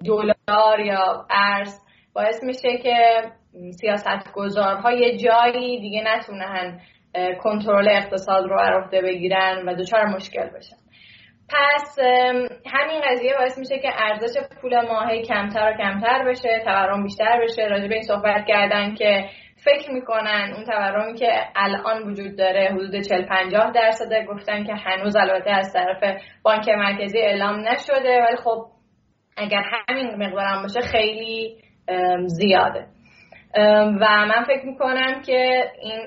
دلار 0.04 0.80
یا 0.80 1.26
ارز 1.30 1.89
باعث 2.14 2.44
میشه 2.44 2.78
که 2.78 2.94
سیاست 3.70 4.32
گذارها 4.34 4.92
یه 4.92 5.16
جایی 5.16 5.80
دیگه 5.80 6.02
نتونن 6.04 6.80
کنترل 7.42 7.88
اقتصاد 7.88 8.44
رو 8.44 8.58
عهده 8.58 9.02
بگیرن 9.02 9.68
و 9.68 9.74
دچار 9.74 10.06
مشکل 10.06 10.46
بشن. 10.46 10.76
پس 11.48 11.98
همین 12.72 13.00
قضیه 13.08 13.34
باعث 13.38 13.58
میشه 13.58 13.78
که 13.78 13.88
ارزش 13.96 14.40
پول 14.62 14.80
ماهی 14.80 15.22
کمتر 15.22 15.72
و 15.72 15.76
کمتر 15.78 16.24
بشه 16.24 16.62
تورم 16.64 17.02
بیشتر 17.02 17.40
بشه. 17.42 17.62
راجع 17.62 17.88
به 17.88 17.94
این 17.94 18.02
صحبت 18.02 18.46
کردن 18.46 18.94
که 18.94 19.28
فکر 19.64 19.90
می‌کنن 19.90 20.52
اون 20.56 20.64
تورمی 20.64 21.14
که 21.18 21.32
الان 21.56 22.02
وجود 22.02 22.38
داره 22.38 22.68
حدود 22.72 23.00
40 23.00 23.26
50 23.26 23.70
درصده. 23.70 24.24
گفتن 24.24 24.64
که 24.64 24.74
هنوز 24.74 25.16
البته 25.16 25.50
از 25.50 25.72
طرف 25.72 26.20
بانک 26.42 26.68
مرکزی 26.68 27.18
اعلام 27.18 27.68
نشده. 27.68 28.22
ولی 28.22 28.36
خب 28.36 28.66
اگر 29.36 29.62
همین 29.88 30.24
مقدارم 30.24 30.62
باشه 30.62 30.80
خیلی 30.80 31.56
زیاده. 32.26 32.86
و 34.00 34.26
من 34.26 34.44
فکر 34.46 34.66
می‌کنم 34.66 35.22
که 35.26 35.64
این 35.82 36.00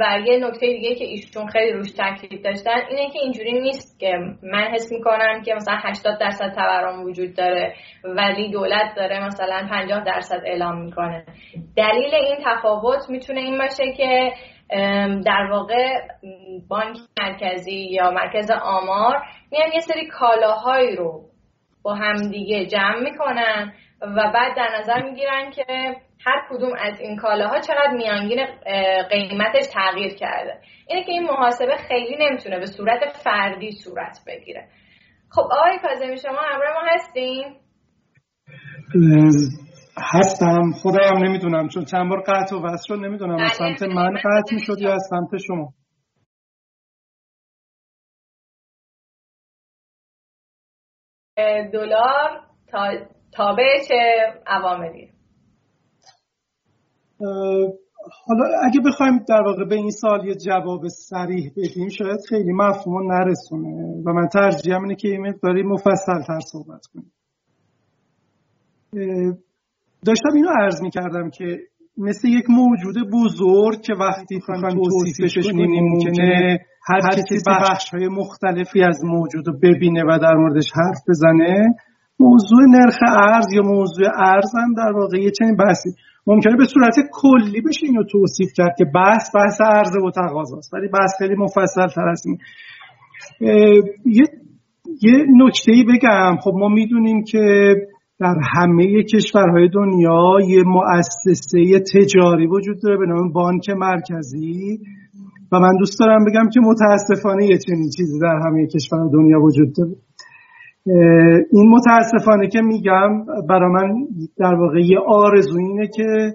و 0.00 0.20
یه 0.26 0.46
نکته 0.46 0.66
دیگه 0.66 0.94
که 0.94 1.04
ایشون 1.04 1.46
خیلی 1.46 1.72
روش 1.72 1.92
تاکید 1.92 2.44
داشتن 2.44 2.80
اینه 2.90 3.10
که 3.12 3.18
اینجوری 3.18 3.60
نیست 3.60 4.00
که 4.00 4.18
من 4.42 4.68
حس 4.74 4.92
می‌کنم 4.92 5.42
که 5.42 5.54
مثلا 5.54 5.74
80 5.76 6.18
درصد 6.20 6.54
تورم 6.54 7.04
وجود 7.04 7.34
داره 7.36 7.74
ولی 8.04 8.50
دولت 8.50 8.94
داره 8.96 9.26
مثلا 9.26 9.68
50 9.70 10.04
درصد 10.04 10.40
اعلام 10.44 10.84
می‌کنه. 10.84 11.24
دلیل 11.76 12.14
این 12.14 12.36
تفاوت 12.44 13.10
می‌تونه 13.10 13.40
این 13.40 13.58
باشه 13.58 13.92
که 13.92 14.32
در 15.26 15.48
واقع 15.50 15.86
بانک 16.68 16.96
مرکزی 17.20 17.88
یا 17.90 18.10
مرکز 18.10 18.50
آمار 18.50 19.22
میان 19.52 19.72
یه 19.74 19.80
سری 19.80 20.06
کالاهایی 20.06 20.96
رو 20.96 21.24
با 21.82 21.94
همدیگه 21.94 22.66
جمع 22.66 23.00
می‌کنن 23.00 23.72
و 24.00 24.32
بعد 24.34 24.56
در 24.56 24.78
نظر 24.80 25.02
می‌گیرن 25.02 25.50
که 25.50 25.64
هر 26.26 26.46
کدوم 26.50 26.72
از 26.78 27.00
این 27.00 27.16
کالاها 27.16 27.60
چقدر 27.60 27.92
میانگین 27.96 28.46
قیمتش 29.10 29.66
تغییر 29.74 30.14
کرده. 30.14 30.60
اینه 30.88 31.04
که 31.04 31.12
این 31.12 31.22
محاسبه 31.22 31.76
خیلی 31.76 32.16
نمی‌تونه 32.20 32.58
به 32.58 32.66
صورت 32.66 33.00
فردی 33.24 33.72
صورت 33.72 34.18
بگیره. 34.26 34.68
خب 35.30 35.42
آقای 35.42 35.78
کاظمی 35.78 36.18
شما 36.18 36.40
همراه 36.40 36.74
ما 36.74 36.90
هستین؟ 36.94 37.56
هستم. 40.14 40.70
خودم 40.82 41.18
نمی‌دونم 41.24 41.68
چون 41.68 41.84
چند 41.84 42.08
بار 42.08 42.20
قطع 42.20 42.56
و 42.56 42.66
وصل 42.66 42.94
شد 42.94 43.04
نمی‌دونم. 43.04 43.42
از 43.42 43.52
سمت 43.52 43.82
من 43.82 44.14
قطع 44.14 44.54
می‌شد 44.54 44.78
یا 44.80 44.92
از 44.92 45.08
سمت 45.10 45.40
شما؟ 45.46 45.72
دلار 51.72 52.40
تا 52.70 52.90
تابع 53.38 53.84
چه 53.88 53.94
عواملی؟ 54.46 55.08
حالا 58.26 58.44
اگه 58.64 58.80
بخوایم 58.86 59.18
در 59.28 59.42
واقع 59.42 59.64
به 59.64 59.74
این 59.74 59.90
سال 59.90 60.26
یه 60.26 60.34
جواب 60.34 60.88
سریح 60.88 61.50
بدیم 61.56 61.88
شاید 61.88 62.20
خیلی 62.28 62.52
مفهوم 62.52 63.12
نرسونه 63.12 64.02
و 64.06 64.12
من 64.12 64.28
ترجیحم 64.28 64.82
اینه 64.82 64.94
که 64.94 65.08
این 65.08 65.26
مقداری 65.26 65.62
مفصل 65.62 66.22
تر 66.26 66.40
صحبت 66.40 66.86
کنیم. 66.86 67.12
داشتم 70.06 70.34
اینو 70.34 70.48
عرض 70.60 70.82
می‌کردم 70.82 71.30
که 71.30 71.58
مثل 71.96 72.28
یک 72.28 72.44
موجود 72.50 73.10
بزرگ 73.12 73.80
که 73.80 73.94
وقتی 73.94 74.40
خواهیم 74.40 74.82
توصیفش 74.82 75.46
کنیم 75.52 75.84
ممکنه 75.84 76.58
هر 76.88 77.00
کسی 77.00 77.38
بخش 77.46 77.90
های 77.94 78.08
مختلفی 78.08 78.82
از 78.82 79.04
موجود 79.04 79.48
رو 79.48 79.58
ببینه 79.62 80.02
و 80.08 80.18
در 80.22 80.34
موردش 80.34 80.72
حرف 80.74 80.98
بزنه. 81.08 81.74
موضوع 82.20 82.62
نرخ 82.68 82.98
ارز 83.16 83.52
یا 83.52 83.62
موضوع 83.62 84.06
ارز 84.16 84.50
هم 84.56 84.74
در 84.74 84.92
واقع 84.92 85.18
یه 85.18 85.30
چنین 85.30 85.56
بحثی. 85.56 85.90
ممکنه 86.26 86.56
به 86.56 86.64
صورت 86.64 86.94
کلی 87.12 87.60
بشه 87.60 87.86
اینو 87.86 88.02
توصیف 88.04 88.48
کرد 88.56 88.74
که 88.78 88.84
بحث 88.94 89.34
بحث 89.34 89.60
عرضه 89.60 90.00
و 90.06 90.10
تقاضاست. 90.10 90.74
ولی 90.74 90.88
بحث 90.88 91.10
خیلی 91.18 91.34
مفصل 91.34 91.86
تر 91.94 92.08
از 92.08 92.22
یه 94.04 94.24
یه 95.02 95.24
نکته 95.36 95.72
ای 95.72 95.84
بگم. 95.84 96.36
خب 96.42 96.52
ما 96.54 96.68
می‌دونیم 96.68 97.24
که 97.24 97.74
در 98.20 98.34
همه 98.56 99.02
کشورهای 99.02 99.68
دنیا 99.68 100.36
یه 100.48 100.62
مؤسسه 100.66 101.80
تجاری 101.94 102.46
وجود 102.46 102.76
داره 102.82 102.96
به 102.98 103.06
نام 103.06 103.32
بانک 103.32 103.70
مرکزی. 103.70 104.78
و 105.52 105.60
من 105.60 105.76
دوست 105.78 106.00
دارم 106.00 106.24
بگم 106.24 106.48
که 106.54 106.60
متاسفانه 106.60 107.44
یه 107.44 107.58
چنین 107.58 107.90
چیزی 107.96 108.20
در 108.20 108.40
همه 108.46 108.66
کشورهای 108.66 109.10
دنیا 109.12 109.40
وجود 109.40 109.68
داره. 109.76 110.07
این 111.50 111.68
متاسفانه 111.70 112.48
که 112.48 112.60
میگم 112.60 113.24
برای 113.48 113.72
من 113.72 114.06
در 114.38 114.54
واقع 114.54 114.80
یه 114.80 114.98
آرزو 115.06 115.58
اینه 115.58 115.88
که 115.96 116.34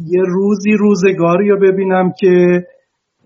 یه 0.00 0.22
روزی 0.26 0.72
روزگاری 0.72 1.48
رو 1.48 1.60
ببینم 1.60 2.12
که 2.20 2.64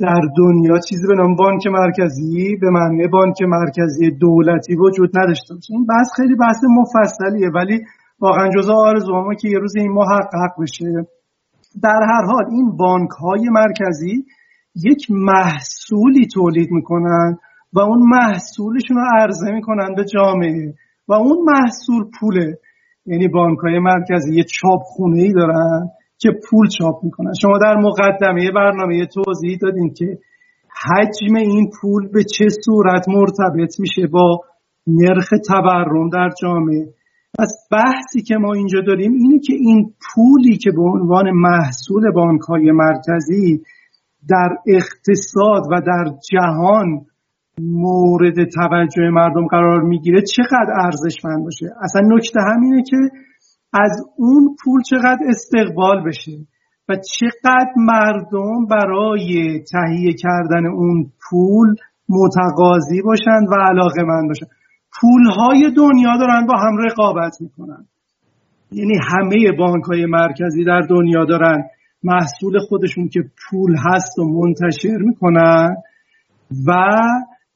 در 0.01 0.21
دنیا 0.37 0.79
چیزی 0.89 1.07
به 1.07 1.15
نام 1.15 1.35
بانک 1.37 1.67
مرکزی 1.67 2.57
به 2.61 2.71
معنی 2.71 3.09
بانک 3.09 3.37
مرکزی 3.43 4.11
دولتی 4.11 4.77
وجود 4.77 5.19
نداشته 5.19 5.55
باشه. 5.55 5.75
این 5.75 5.87
بحث 5.87 6.09
خیلی 6.17 6.35
بحث 6.35 6.57
مفصلیه 6.79 7.49
ولی 7.55 7.81
واقعا 8.21 8.49
جزا 8.49 8.75
آرزو 8.75 9.35
که 9.41 9.49
یه 9.49 9.59
روز 9.59 9.77
این 9.77 9.93
محقق 9.93 10.63
بشه. 10.63 11.07
در 11.83 12.01
هر 12.09 12.25
حال 12.25 12.45
این 12.51 12.77
بانک 12.77 13.11
های 13.11 13.49
مرکزی 13.51 14.25
یک 14.75 15.07
محصولی 15.11 16.27
تولید 16.35 16.71
می‌کنن 16.71 17.39
و 17.73 17.81
اون 17.81 18.03
محصولشون 18.09 18.97
رو 18.97 19.03
عرضه 19.21 19.51
می‌کنن 19.51 19.95
به 19.97 20.05
جامعه. 20.05 20.75
و 21.09 21.13
اون 21.13 21.39
محصول 21.45 22.05
پوله. 22.21 22.59
یعنی 23.07 23.29
بانک 23.29 23.59
های 23.59 23.79
مرکزی 23.79 24.35
یه 24.35 24.45
چاپخونه 24.45 25.23
ای 25.23 25.33
دارن 25.33 25.89
که 26.19 26.29
پول 26.51 26.69
چاپ 26.79 27.05
می‌کنن. 27.05 27.33
شما 27.43 27.59
در 27.59 27.77
مقدمه 27.77 28.51
برنامه 28.51 29.07
توضیح 29.07 29.59
دادین 29.63 29.95
که 29.95 30.19
حجم 30.87 31.35
این 31.35 31.71
پول 31.81 32.09
به 32.09 32.25
چه 32.25 32.47
صورت 32.65 33.09
مرتبط 33.09 33.81
میشه 33.81 34.07
با 34.07 34.41
نرخ 34.87 35.29
تورم 35.49 36.09
در 36.09 36.31
جامعه. 36.43 36.87
پس 37.39 37.69
بحثی 37.71 38.23
که 38.23 38.35
ما 38.37 38.53
اینجا 38.53 38.81
داریم 38.81 39.13
اینه 39.13 39.39
که 39.39 39.53
این 39.55 39.93
پولی 40.15 40.57
که 40.57 40.71
به 40.71 40.83
عنوان 40.83 41.31
محصول 41.31 42.11
بانک 42.15 42.41
های 42.41 42.71
مرکزی 42.71 43.63
در 44.29 44.49
اقتصاد 44.67 45.63
و 45.71 45.81
در 45.81 46.05
جهان 46.31 47.07
مورد 47.61 48.35
توجه 48.35 49.11
مردم 49.11 49.47
قرار 49.47 49.83
می‌گیره 49.83 50.23
چقدر 50.23 50.73
ارزشمند 50.85 51.45
باشه؟ 51.45 51.67
اصلا 51.83 52.03
نکته 52.17 52.41
همینه 52.55 52.83
که 52.83 52.97
از 53.73 54.05
اون 54.17 54.57
پول 54.65 54.83
چقدر 54.83 55.19
استقبال 55.29 56.05
بشه 56.05 56.33
و 56.89 56.97
چقدر 56.97 57.73
مردم 57.77 58.67
برای 58.71 59.61
تهیه 59.73 60.13
کردن 60.13 60.67
اون 60.67 61.13
پول 61.31 61.75
متقاضی 62.09 63.03
باشند 63.03 63.49
و 63.49 63.55
علاقه 63.55 64.03
من 64.03 64.29
باشن. 64.29 64.47
پول 65.01 65.27
های 65.39 65.73
دنیا 65.77 66.17
دارن 66.17 66.47
با 66.47 66.59
هم 66.59 66.77
رقابت 66.77 67.37
می‌کنن. 67.41 67.87
یعنی 68.73 68.95
همه 69.11 69.57
بانک 69.59 69.85
های 69.85 70.07
مرکزی 70.07 70.65
در 70.65 70.81
دنیا 70.81 71.25
دارن. 71.25 71.65
محصول 72.03 72.59
خودشون 72.69 73.09
که 73.09 73.21
پول 73.21 73.77
هست 73.77 74.19
و 74.19 74.25
منتشر 74.25 74.99
می‌کنن 74.99 75.77
و 76.67 76.73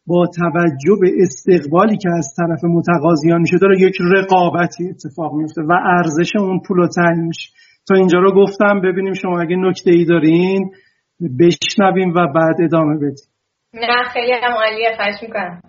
با 0.06 0.26
توجه 0.26 0.96
به 1.00 1.08
استقبالی 1.20 1.96
که 1.96 2.08
از 2.18 2.34
طرف 2.36 2.64
متقاضیان 2.64 3.40
میشه 3.40 3.58
داره 3.58 3.80
یک 3.80 3.94
رقابتی 4.00 4.88
اتفاق 4.88 5.34
میفته 5.34 5.62
و 5.62 5.72
ارزش 5.72 6.36
اون 6.36 6.60
پول 6.68 6.76
رو 6.76 6.88
تعیین 6.88 7.26
میشه. 7.26 7.50
تا 7.88 7.94
اینجا 7.94 8.18
رو 8.18 8.34
گفتم 8.34 8.80
ببینیم 8.80 9.14
شما 9.14 9.40
اگه 9.40 9.56
نکته 9.56 9.90
ای 9.90 10.04
دارین 10.04 10.70
بشنویم 11.40 12.10
و 12.10 12.26
بعد 12.34 12.56
ادامه 12.64 12.96
بدیم. 12.96 13.28
نه 13.74 14.04
خیلی 14.12 14.32
هم 14.32 14.52
عالیه 14.52 14.96
خواهش 14.96 15.22
می‌کنم. 15.22 15.60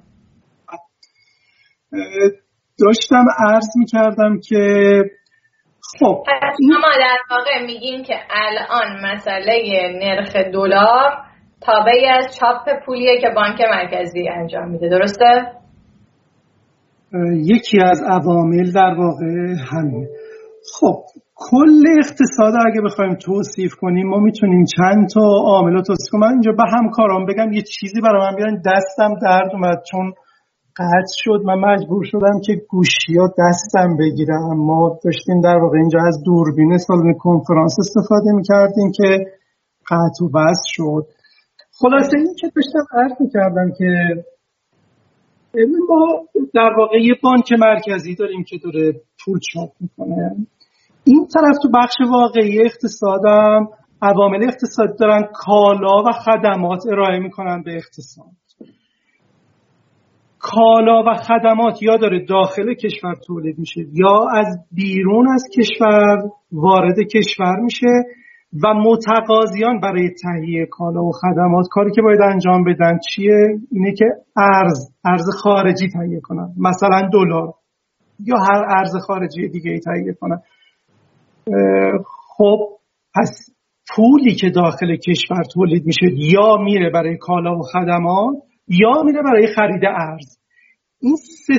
داشتم 2.80 3.26
عرض 3.48 3.68
می‌کردم 3.76 4.40
که 4.50 4.94
خب 6.00 6.24
ما 6.60 6.92
در 7.00 7.18
واقع 7.36 7.66
میگیم 7.66 8.04
که 8.04 8.16
الان 8.30 9.06
مسئله 9.06 9.54
نرخ 10.02 10.36
دلار 10.36 11.33
تابعی 11.66 12.06
از 12.06 12.26
چاپ 12.40 12.86
پولیه 12.86 13.22
که 13.22 13.28
بانک 13.36 13.62
مرکزی 13.72 14.30
انجام 14.30 14.70
میده. 14.70 14.90
درسته؟ 14.90 15.26
یکی 17.34 17.80
از 17.82 18.02
عوامل 18.10 18.72
در 18.72 18.96
واقع 18.98 19.26
همین. 19.72 20.08
خب 20.80 20.96
کل 21.36 21.84
اقتصاد 22.00 22.54
اگه 22.68 22.82
بخوایم 22.86 23.16
توصیف 23.16 23.74
کنیم 23.76 24.08
ما 24.08 24.18
می‌تونیم 24.18 24.66
چند 24.78 25.10
تا 25.14 25.22
عامل 25.46 25.82
توصیف 25.82 26.10
کنیم. 26.12 26.24
من 26.24 26.32
اینجا 26.32 26.52
به 26.52 26.64
همکاران 26.78 27.26
بگم 27.26 27.54
یه 27.54 27.62
چیزی 27.62 28.02
برای 28.02 28.22
من 28.22 28.36
بیان 28.36 28.62
دستم 28.66 29.16
درد 29.22 29.52
اومد 29.54 29.84
چون 29.92 30.14
قطع 30.78 31.14
شد. 31.16 31.42
من 31.46 31.60
مجبور 31.60 32.04
شدم 32.04 32.40
که 32.46 32.62
گوشی 32.70 33.18
ها 33.18 33.28
دستم 33.28 33.98
بگیرم 34.00 34.58
ما 34.58 35.00
داشتیم 35.04 35.42
در 35.42 35.58
واقع 35.58 35.78
اینجا 35.78 36.00
از 36.08 36.24
دوربین 36.26 36.78
سالن 36.78 37.14
کنفرانس 37.14 37.76
استفاده 37.80 38.32
می‌کردیم 38.32 38.92
که 38.96 39.26
قطع 39.90 40.26
و 40.26 40.30
بس 40.30 40.62
شد. 40.66 41.06
خلاصه 41.76 42.18
این 42.18 42.36
که 42.40 42.52
داشتم 42.56 42.98
عرض 42.98 43.12
می‌کردم 43.20 43.72
که 43.78 44.24
ما 45.90 46.26
در 46.54 46.74
واقع 46.78 46.98
یه 47.02 47.16
بانک 47.24 47.54
مرکزی 47.60 48.16
داریم 48.16 48.44
که 48.44 48.58
داره 48.64 49.02
پول 49.26 49.40
چاپ 49.54 49.70
می‌کنه. 49.80 50.36
این 51.04 51.28
طرف 51.34 51.58
تو 51.64 51.70
بخش 51.74 51.96
واقعی 52.12 52.66
اقتصادم 52.66 53.68
عوامل 54.02 54.44
اقتصاد 54.44 55.00
دارن 55.00 55.24
کالا 55.34 56.04
و 56.08 56.12
خدمات 56.12 56.80
ارائه 56.92 57.20
می‌کنن 57.20 57.64
به 57.64 57.76
اقتصاد. 57.76 58.26
کالا 60.40 61.04
و 61.08 61.14
خدمات 61.14 61.84
یا 61.84 61.98
داره 61.98 62.26
داخل 62.26 62.74
کشور 62.74 63.16
تولید 63.28 63.60
میشه 63.60 63.82
یا 63.94 64.28
از 64.32 64.48
بیرون 64.72 65.28
از 65.34 65.44
کشور 65.58 66.18
وارد 66.52 67.00
کشور 67.00 67.60
میشه. 67.60 67.88
و 68.62 68.74
متقاضیان 68.74 69.80
برای 69.80 70.10
تهیه 70.10 70.66
کالا 70.66 71.04
و 71.04 71.12
خدمات 71.12 71.66
کاری 71.72 71.92
که 71.92 72.02
باید 72.02 72.22
انجام 72.22 72.64
بدن 72.64 73.00
چیه؟ 73.10 73.60
اینه 73.72 73.94
که 73.94 74.06
ارز 74.38 74.92
ارز 75.06 75.26
خارجی 75.44 75.88
تهیه 75.88 76.20
کنن. 76.20 76.50
مثلا 76.58 77.10
دلار. 77.14 77.54
یا 78.20 78.36
هر 78.38 78.66
ارز 78.78 78.96
خارجی 79.08 79.50
دیگه 79.50 79.72
ای 79.72 79.80
تهیه 79.80 80.14
کنن. 80.14 80.42
خب 82.38 82.60
پس 83.16 83.50
پولی 83.96 84.36
که 84.36 84.50
داخل 84.50 84.96
کشور 84.96 85.44
تولید 85.54 85.86
میشه 85.86 86.06
یا 86.18 86.58
میره 86.58 86.90
برای 86.90 87.18
کالا 87.18 87.60
و 87.60 87.62
خدمات 87.62 88.36
یا 88.68 89.04
میره 89.04 89.22
برای 89.22 89.48
خرید 89.48 89.86
ارز. 89.86 90.38
این 91.02 91.16
سه 91.16 91.54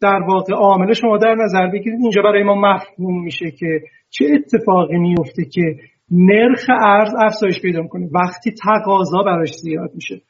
در 0.00 0.20
واقع 0.28 0.54
عامل 0.54 0.92
شما 0.92 1.18
در 1.18 1.34
نظر 1.34 1.66
بگیرید. 1.66 2.00
اینجا 2.00 2.22
برای 2.22 2.42
ما 2.42 2.54
مفهوم 2.54 3.22
میشه 3.24 3.50
که 3.50 3.80
چه 4.10 4.24
اتفاقی 4.34 4.98
میفته 4.98 5.44
که 5.44 5.76
نرخ 6.10 6.66
ارز 6.82 7.10
افزایش 7.18 7.60
پیدا 7.60 7.86
کنه 7.86 8.08
وقتی 8.12 8.52
تقاضا 8.64 9.22
براش 9.22 9.54
زیاد 9.54 9.90
میشه. 9.94 10.20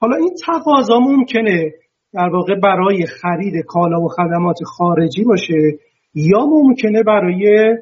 حالا 0.00 0.16
این 0.16 0.34
تقاضا 0.46 0.98
ممکنه 0.98 1.72
در 2.12 2.28
واقع 2.28 2.54
برای 2.60 3.06
خرید 3.06 3.64
کالا 3.66 4.00
و 4.00 4.08
خدمات 4.08 4.56
خارجی 4.64 5.24
باشه 5.24 5.78
یا 6.14 6.46
ممکنه 6.46 7.02
برای 7.02 7.76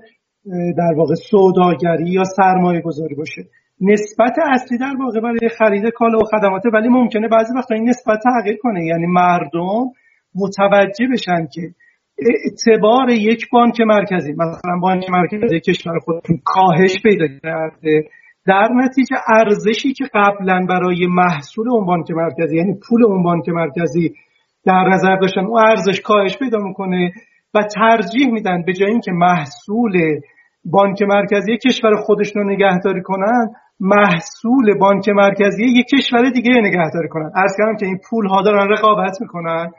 در 0.77 0.95
واقع 0.97 1.15
سوداگری 1.15 2.11
یا 2.11 2.25
سرمایه 2.25 2.81
گذاری 2.81 3.15
باشه. 3.15 3.43
نسبت 3.81 4.37
اصلی 4.51 4.79
در 4.79 4.95
واقع 4.99 5.21
برای 5.21 5.49
خرید 5.59 5.87
کالا 5.87 6.19
و 6.19 6.25
خدمات 6.25 6.63
ولی 6.73 6.89
ممکنه 6.89 7.29
بعضی 7.29 7.55
وقتا 7.57 7.75
این 7.75 7.89
نسبت 7.89 8.19
تغییر 8.25 8.59
کنه. 8.63 8.85
یعنی 8.85 9.07
مردم 9.07 9.91
متوجه 10.35 11.07
بشن 11.13 11.47
که 11.55 11.63
اعتبار 12.19 13.11
یک 13.11 13.51
بانک 13.51 13.81
مرکزی 13.81 14.33
مثلا 14.33 14.79
بانک 14.83 15.11
مرکزی 15.11 15.61
کشور 15.61 15.99
خودتون 15.99 16.41
کاهش 16.45 17.03
پیدا 17.03 17.27
کرده. 17.43 18.05
در 18.47 18.69
نتیجه 18.75 19.17
ارزشی 19.29 19.93
که 19.93 20.05
قبلا 20.15 20.67
برای 20.69 21.07
محصول 21.07 21.71
اون 21.71 21.87
بانک 21.87 22.11
مرکزی 22.11 22.57
یعنی 22.57 22.75
پول 22.89 23.05
اون 23.05 23.23
بانک 23.23 23.49
مرکزی 23.49 24.13
در 24.65 24.89
نظر 24.89 25.17
داشتن 25.17 25.45
اون 25.45 25.61
ارزش 25.61 26.01
کاهش 26.01 26.39
پیدا 26.39 26.59
می‌کنه 26.59 27.13
و 27.55 27.63
ترجیح 27.63 28.33
میدن 28.33 28.63
به 28.67 28.73
جای 28.73 28.91
اینکه 28.91 29.13
محصول 29.13 30.21
بانک 30.65 31.03
مرکزی 31.03 31.57
کشور 31.57 31.97
خودشون 31.97 32.43
رو 32.43 32.51
نگهداری 32.51 33.03
کنن 33.03 33.51
محصول 33.81 34.79
بانک 34.81 35.09
مرکزی 35.09 35.65
یک 35.65 35.87
کشور 35.87 36.31
دیگه 36.31 36.51
نگهداری 36.51 37.09
کنن. 37.09 37.31
از 37.35 37.55
کردم 37.59 37.77
که 37.77 37.87
این 37.87 38.01
پول 38.11 38.27
ها 38.27 38.43
دارن 38.43 38.69
رقابت 38.69 39.21
می‌کنن. 39.21 39.73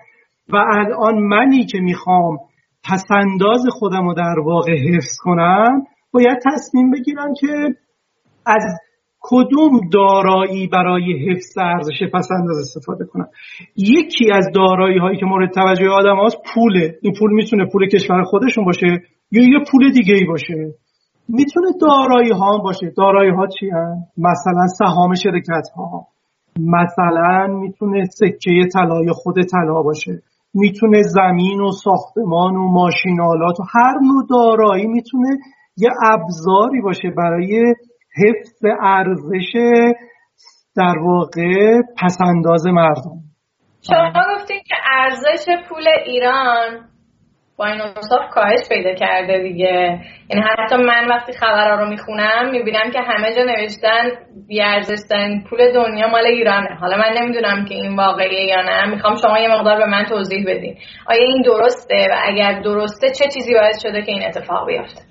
و 0.54 0.56
الان 0.56 1.20
منی 1.20 1.66
که 1.66 1.80
می‌خوام 1.80 2.38
پسنداز 2.84 3.62
خودم 3.72 4.08
رو 4.08 4.14
در 4.14 4.40
واقع 4.46 4.72
حفظ 4.72 5.18
کنم 5.20 5.84
باید 6.12 6.38
تصمیم 6.54 6.92
بگیرم 6.92 7.34
که 7.40 7.76
از 8.46 8.64
کدوم 9.22 9.90
دارایی 9.94 10.68
برای 10.68 11.30
حفظ 11.30 11.58
ارزش 11.58 12.04
پسنداز 12.14 12.58
استفاده 12.62 13.06
کنم. 13.06 13.28
یکی 13.78 14.34
از 14.34 14.46
دارایی 14.56 14.98
هایی 14.98 15.20
که 15.20 15.26
مورد 15.26 15.52
توجه 15.52 15.90
آدم 15.90 16.16
هاست 16.16 16.38
پوله. 16.54 16.96
این 17.02 17.14
پول 17.20 17.34
می‌تونه 17.34 17.66
پول 17.74 17.88
کشور 17.88 18.24
خودشون 18.24 18.66
باشه 18.66 18.88
یا 19.32 19.44
یه 19.44 19.60
پول 19.72 19.92
دیگه 19.92 20.16
ای 20.16 20.26
باشه. 20.26 20.74
می‌تونه 21.30 21.68
دارایی 21.82 22.32
ها 22.32 22.58
باشه. 22.58 22.94
دارایی 22.98 23.32
ها 23.32 23.48
چی 23.60 23.70
هم؟ 23.70 23.96
مثلا 24.18 24.68
سهام 24.68 25.14
شرکت 25.14 25.68
ها 25.76 26.08
مثلا 26.60 27.48
می‌تونه 27.48 28.06
سکه 28.06 28.68
طلای 28.74 29.12
خود 29.14 29.36
طلا 29.52 29.82
باشه. 29.82 30.22
می‌تونه 30.54 31.02
زمین 31.02 31.62
و 31.62 31.72
ساختمان 31.72 32.56
و 32.56 32.72
ماشینالات 32.72 33.60
و 33.60 33.64
هر 33.74 33.94
نوع 33.94 34.26
دارایی 34.30 34.88
می‌تونه 34.88 35.38
یه 35.78 35.90
ابزاری 36.12 36.82
باشه 36.82 37.10
برای 37.18 37.76
حفظ 38.16 38.66
ارزش 38.82 39.54
در 40.76 40.96
واقع 41.00 41.82
پسنداز 42.02 42.68
مردم. 42.68 43.20
شما 43.82 44.12
گفتین 44.36 44.62
که 44.68 44.76
ارزش 44.92 45.46
پول 45.70 45.88
ایران 46.06 46.90
با 47.60 47.66
این 47.66 47.82
انصاف 47.82 48.30
کاهش 48.32 48.60
پیدا 48.70 48.94
کرده 48.94 49.40
دیگه. 49.40 50.00
یعنی 50.30 50.46
حتی 50.60 50.76
من 50.76 51.08
وقتی 51.10 51.34
خبرها 51.34 51.80
رو 51.80 51.90
می‌خونم 51.90 52.50
می‌بینم 52.52 52.92
که 52.94 53.00
همه 53.02 53.36
جا 53.36 53.44
نوشتن 53.44 54.10
بیارزشترین 54.48 55.44
پول 55.50 55.74
دنیا 55.74 56.08
مال 56.08 56.26
ایرانه. 56.26 56.76
حالا 56.82 56.98
من 56.98 57.14
نمی‌دونم 57.22 57.66
که 57.66 57.76
این 57.76 57.96
واقعیه 57.96 58.44
یا 58.46 58.62
نه. 58.62 58.90
می‌خوام 58.90 59.16
شما 59.16 59.40
یه 59.40 59.50
مقدار 59.50 59.78
به 59.78 59.86
من 59.86 60.06
توضیح 60.06 60.46
بدین. 60.48 60.76
آیا 61.08 61.24
این 61.24 61.42
درسته؟ 61.42 62.08
و 62.12 62.16
اگر 62.24 62.62
درسته 62.62 63.08
چه 63.10 63.26
چیزی 63.34 63.54
باعث 63.54 63.82
شده 63.82 64.02
که 64.02 64.12
این 64.12 64.24
اتفاق 64.26 64.68
بیفته؟ 64.68 65.02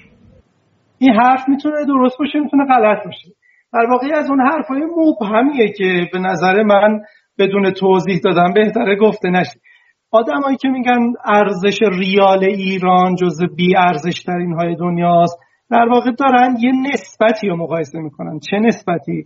این 0.98 1.14
حرف 1.14 1.48
می‌تونه 1.48 1.84
درست 1.86 2.18
باشه 2.18 2.38
می‌تونه 2.38 2.64
غلط 2.64 3.04
باشه. 3.04 3.28
در 3.72 3.86
واقع 3.90 4.06
از 4.14 4.30
اون 4.30 4.40
حرفای 4.40 4.80
مبهمیه 4.96 5.72
که 5.72 6.08
به 6.12 6.18
نظر 6.18 6.62
من 6.62 7.00
بدون 7.38 7.72
توضیح 7.72 8.20
دادم 8.24 8.52
بهتره 8.54 8.96
گفته 8.96 9.30
نشه. 9.30 9.60
آدمایی 10.10 10.56
که 10.56 10.68
میگن 10.68 11.12
ارزش 11.24 11.78
ریال 11.82 12.44
ایران 12.44 13.14
جز 13.14 13.38
بی 13.56 13.76
ارزش 13.76 14.22
ترین 14.22 14.52
های 14.52 14.76
دنیاست 14.76 15.38
در 15.70 15.88
واقع 15.88 16.10
دارن 16.10 16.56
یه 16.60 16.72
نسبتی 16.92 17.48
رو 17.48 17.56
مقایسه 17.56 17.98
می‌کنن. 17.98 18.38
چه 18.50 18.56
نسبتی؟ 18.56 19.24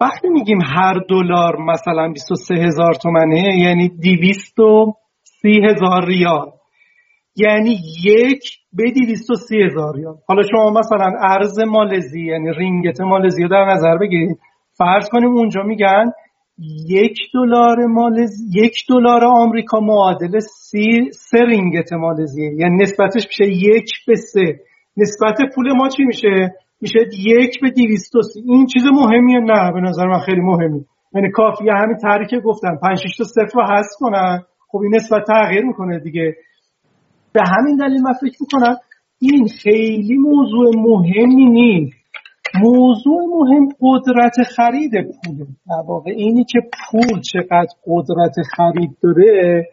وقتی 0.00 0.28
میگیم 0.28 0.58
هر 0.62 0.94
دلار 1.08 1.56
مثلا 1.56 2.08
23 2.08 2.54
هزار 2.54 2.94
تومنه 2.94 3.58
یعنی 3.58 3.88
230 3.88 5.60
هزار 5.70 6.06
ریال. 6.06 6.50
یعنی 7.36 7.76
یک 8.04 8.42
به 8.72 8.90
230 8.90 9.62
هزار 9.64 9.96
ریال. 9.96 10.14
حالا 10.26 10.42
شما 10.42 10.70
مثلا 10.70 11.12
ارز 11.20 11.60
مالزی 11.60 12.26
یعنی 12.26 12.52
رینگت 12.52 13.00
مالزی 13.00 13.42
رو 13.42 13.48
در 13.48 13.64
نظر 13.64 13.96
بگیرید. 13.96 14.38
فرض 14.78 15.08
کنیم 15.08 15.30
اونجا 15.30 15.62
میگن 15.62 16.04
یک 16.88 17.18
دلار 17.34 17.86
مالز 17.86 18.56
یک 18.56 18.76
دلار 18.88 19.24
آمریکا 19.24 19.80
معادل 19.80 20.38
سی 20.38 21.10
سه 21.12 21.38
رینگت 21.44 21.92
مالزیه 21.92 22.52
یعنی 22.58 22.82
نسبتش 22.82 23.26
میشه 23.26 23.52
یک 23.52 23.90
به 24.06 24.14
سه. 24.14 24.60
نسبت 24.96 25.54
پول 25.54 25.72
ما 25.76 25.88
چی 25.88 26.04
میشه؟ 26.04 26.54
میشه 26.80 26.98
یک 27.26 27.60
به 27.60 27.70
دیویست 27.70 28.12
این 28.46 28.66
چیز 28.66 28.82
مهمیه؟ 28.84 29.40
نه 29.40 29.72
به 29.72 29.80
نظر 29.80 30.06
من 30.06 30.18
خیلی 30.18 30.40
مهمی. 30.40 30.84
یعنی 31.14 31.30
کافیه. 31.30 31.72
همین 31.72 31.96
تحریک 31.96 32.34
گفتن 32.44 32.76
پنج 32.82 33.02
تا 33.18 33.24
صفر 33.24 33.60
رو 33.60 33.62
حذف 33.62 33.92
کنن. 33.98 34.42
خب 34.68 34.78
این 34.78 34.94
نسبت 34.94 35.22
تغییر 35.26 35.64
می‌کنه 35.64 35.98
دیگه. 35.98 36.36
به 37.32 37.40
همین 37.56 37.76
دلیل 37.76 38.02
من 38.02 38.12
فکر 38.12 38.36
می‌کنم 38.40 38.76
این 39.20 39.48
خیلی 39.62 40.16
موضوع 40.16 40.70
مهمی 40.76 41.46
نیست. 41.46 42.07
موضوع 42.54 43.20
مهم 43.38 43.68
قدرت 43.80 44.34
خرید 44.56 44.90
پوله 44.92 45.46
در 45.68 45.82
واقع 45.88 46.10
اینی 46.10 46.44
که 46.44 46.58
پول 46.90 47.20
چقدر 47.20 47.74
قدرت 47.86 48.34
خرید 48.56 48.90
داره 49.02 49.64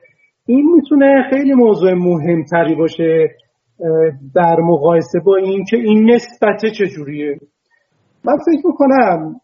این 0.46 0.72
می‌تونه 0.76 1.24
خیلی 1.30 1.54
موضوع 1.54 1.94
مهمتری 1.94 2.76
باشه 2.76 3.28
در 4.36 4.60
مقایسه 4.60 5.20
با 5.26 5.36
اینکه 5.36 5.78
این 5.78 6.12
نسبت 6.12 6.72
چجوریه. 6.78 7.40
من 8.26 8.38
فکر 8.38 8.68
می‌کنم 8.68 9.36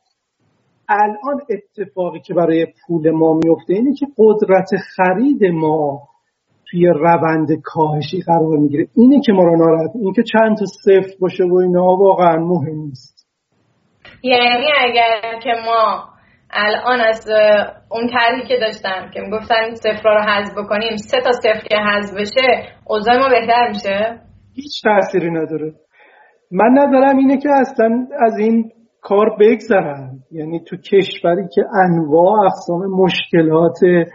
الان 0.90 1.42
اتفاقی 1.50 2.20
که 2.20 2.34
برای 2.34 2.68
پول 2.88 3.12
ما 3.12 3.34
میفته 3.34 3.74
اینه 3.74 3.94
که 3.94 4.08
قدرت 4.18 4.70
خرید 4.96 5.46
ما 5.46 6.02
توی 6.72 6.88
روند 6.88 7.48
کاهشی 7.64 8.22
قرار 8.22 8.58
می‌گیره. 8.58 8.88
اینه 8.96 9.22
که 9.26 9.32
ما 9.32 9.44
رو 9.44 9.58
ناراحت 9.58 9.92
این 9.96 10.14
که 10.14 10.24
چند 10.34 10.58
تا 10.58 10.66
صفر 10.66 11.18
باشه 11.20 11.44
و 11.44 11.56
اینا 11.56 11.86
واقعا 11.86 12.38
مهم 12.38 12.78
نیست. 12.78 13.21
یعنی 14.24 14.68
اگر 14.80 15.40
که 15.44 15.50
ما 15.66 16.12
الان 16.54 17.02
از 17.02 17.28
اون 17.92 18.08
طرحی 18.08 18.48
که 18.48 18.58
داشتن 18.58 19.12
که 19.14 19.22
می‌گفتن 19.22 19.74
صفر 19.74 20.10
رو 20.10 20.22
حذف 20.22 20.58
بکنیم 20.58 20.96
سه 20.96 21.22
تا 21.22 21.32
صفر 21.32 21.68
که 21.68 21.78
حذف 21.78 22.14
بشه 22.14 22.64
اوضاع 22.88 23.18
ما 23.18 23.30
بهتر 23.30 23.68
میشه؟ 23.68 24.20
هیچ 24.56 24.82
تأثیری 24.84 25.32
نداره. 25.32 25.74
من 26.52 26.70
ندارم 26.72 27.18
اینه 27.18 27.38
که 27.38 27.50
اصلا 27.50 28.08
از 28.20 28.38
این 28.38 28.72
کار 29.02 29.30
بگذرم 29.40 30.10
یعنی 30.32 30.60
تو 30.68 30.78
کشوری 30.78 31.44
که 31.56 31.62
انواع 31.84 32.46
اقسام 32.46 32.82
مشکلات 32.86 34.08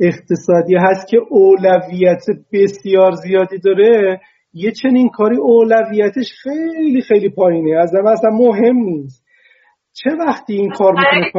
اقتصادی 0.00 0.76
هست 0.76 1.08
که 1.08 1.18
اولویت 1.30 2.24
بسیار 2.52 3.12
زیادی 3.12 3.58
داره 3.58 4.20
یه 4.54 4.72
چنین 4.82 5.08
کاری 5.08 5.36
اولویتش 5.36 6.26
خیلی 6.42 7.02
خیلی 7.02 7.28
پایینه. 7.28 7.78
از 7.78 7.94
اصلا 7.94 8.30
مهم 8.30 8.76
نیست. 8.76 9.21
چه 9.92 10.10
وقتی 10.10 10.52
این 10.52 10.70
کار 10.70 10.92
می‌کنه 10.92 11.30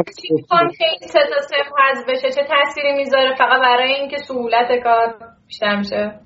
کار 0.50 0.68
خیلی 0.78 1.08
سه 1.08 1.20
تا 1.30 1.42
صفر 1.42 2.12
بشه 2.14 2.30
چه 2.30 2.42
تأثیری 2.48 2.94
می‌ذاره؟ 2.98 3.36
فقط 3.36 3.62
برای 3.62 3.94
اینکه 3.94 4.18
سهولت 4.28 4.84
کار 4.84 5.16
بیشتر 5.48 5.76
میشه. 5.76 6.20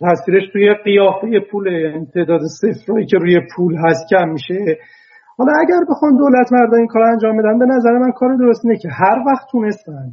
تاثیرش 0.00 0.42
توی 0.52 0.74
قیافه 0.84 1.40
پول 1.50 1.66
یعنی 1.66 2.06
تعداد 2.14 2.40
صفرهایی 2.60 3.06
که 3.06 3.16
روی 3.16 3.40
پول 3.56 3.76
هست 3.86 4.06
کم 4.10 4.28
میشه. 4.28 4.78
حالا 5.38 5.52
اگر 5.60 5.80
بخوان 5.90 6.16
دولت 6.16 6.52
مردم 6.52 6.78
این 6.78 6.86
کار 6.86 7.02
انجام 7.02 7.36
بدن 7.36 7.58
به 7.58 7.64
نظر 7.64 7.92
من 7.92 8.12
کار 8.12 8.36
درست 8.36 8.64
اینه 8.64 8.78
که 8.78 8.88
هر 8.88 9.18
وقت 9.26 9.46
تونستن 9.52 10.12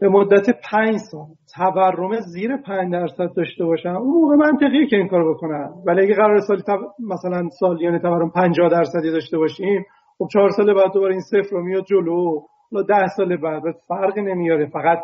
به 0.00 0.08
مدت 0.08 0.46
پنج 0.70 0.96
سال. 0.96 1.26
تورم 1.54 2.20
زیر 2.20 2.56
پنج 2.56 2.92
درصد 2.92 3.34
داشته 3.36 3.64
باشن. 3.64 3.88
اون 3.88 4.20
موقع 4.22 4.34
منطقیه 4.34 4.86
که 4.86 4.96
این 4.96 5.08
کار 5.08 5.30
بکنن. 5.30 5.74
ولی 5.86 6.02
اگه 6.02 6.14
قرار 6.14 6.40
سالی 6.40 6.62
تب... 6.62 6.80
مثلا 6.98 7.48
سالیان 7.60 7.98
تورم 7.98 8.30
50 8.30 8.68
درصدی 8.68 9.10
داشته 9.10 9.38
باشیم 9.38 9.84
خب 10.18 10.28
چهار 10.32 10.50
سال 10.50 10.74
بعد 10.74 10.92
دوباره 10.92 11.12
این 11.12 11.20
صفر 11.20 11.56
رو 11.56 11.62
میاد 11.62 11.84
جلو. 11.84 12.40
حالا 12.72 12.82
ده 12.82 13.06
سال 13.16 13.36
بعد 13.36 13.62
فرقی 13.88 14.22
نمیاره. 14.22 14.66
فقط 14.66 14.98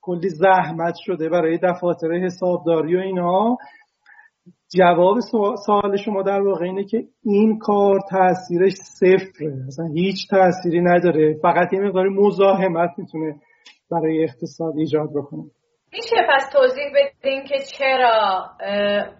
کلی 0.00 0.28
زحمت 0.28 0.94
شده 0.96 1.28
برای 1.28 1.58
دفاتر 1.62 2.12
حسابداری 2.12 2.96
و 2.96 3.00
اینا. 3.00 3.56
جواب 4.76 5.16
سوال 5.66 5.96
شما 5.96 6.22
در 6.22 6.40
واقع 6.40 6.64
اینه 6.64 6.84
که 6.84 7.04
این 7.24 7.58
کار 7.58 7.98
تاثیرش 8.10 8.72
صفره. 8.72 9.64
اصلا 9.66 9.86
هیچ 9.86 10.30
تاثیری 10.30 10.80
نداره. 10.80 11.38
فقط 11.42 11.72
یه 11.72 11.80
مقداری 11.80 12.08
مزاحمت 12.08 12.90
می‌تونه 12.98 13.34
برای 13.90 14.24
اقتصاد 14.24 14.74
ایجاد 14.76 15.10
بکنه 15.10 15.44
میشه 15.92 16.16
پس 16.28 16.48
توضیح 16.52 16.84
بدین 16.94 17.44
که 17.44 17.54
چرا 17.78 18.44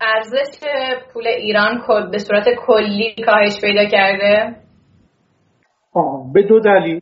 ارزش 0.01 0.61
پول 1.13 1.27
ایران 1.27 1.81
به 2.11 2.19
صورت 2.19 2.45
کلی 2.67 3.15
کاهش 3.27 3.61
پیدا 3.61 3.85
کرده؟ 3.85 4.57
آه 5.93 6.33
به 6.33 6.43
دو 6.43 6.61
دلیل. 6.61 7.01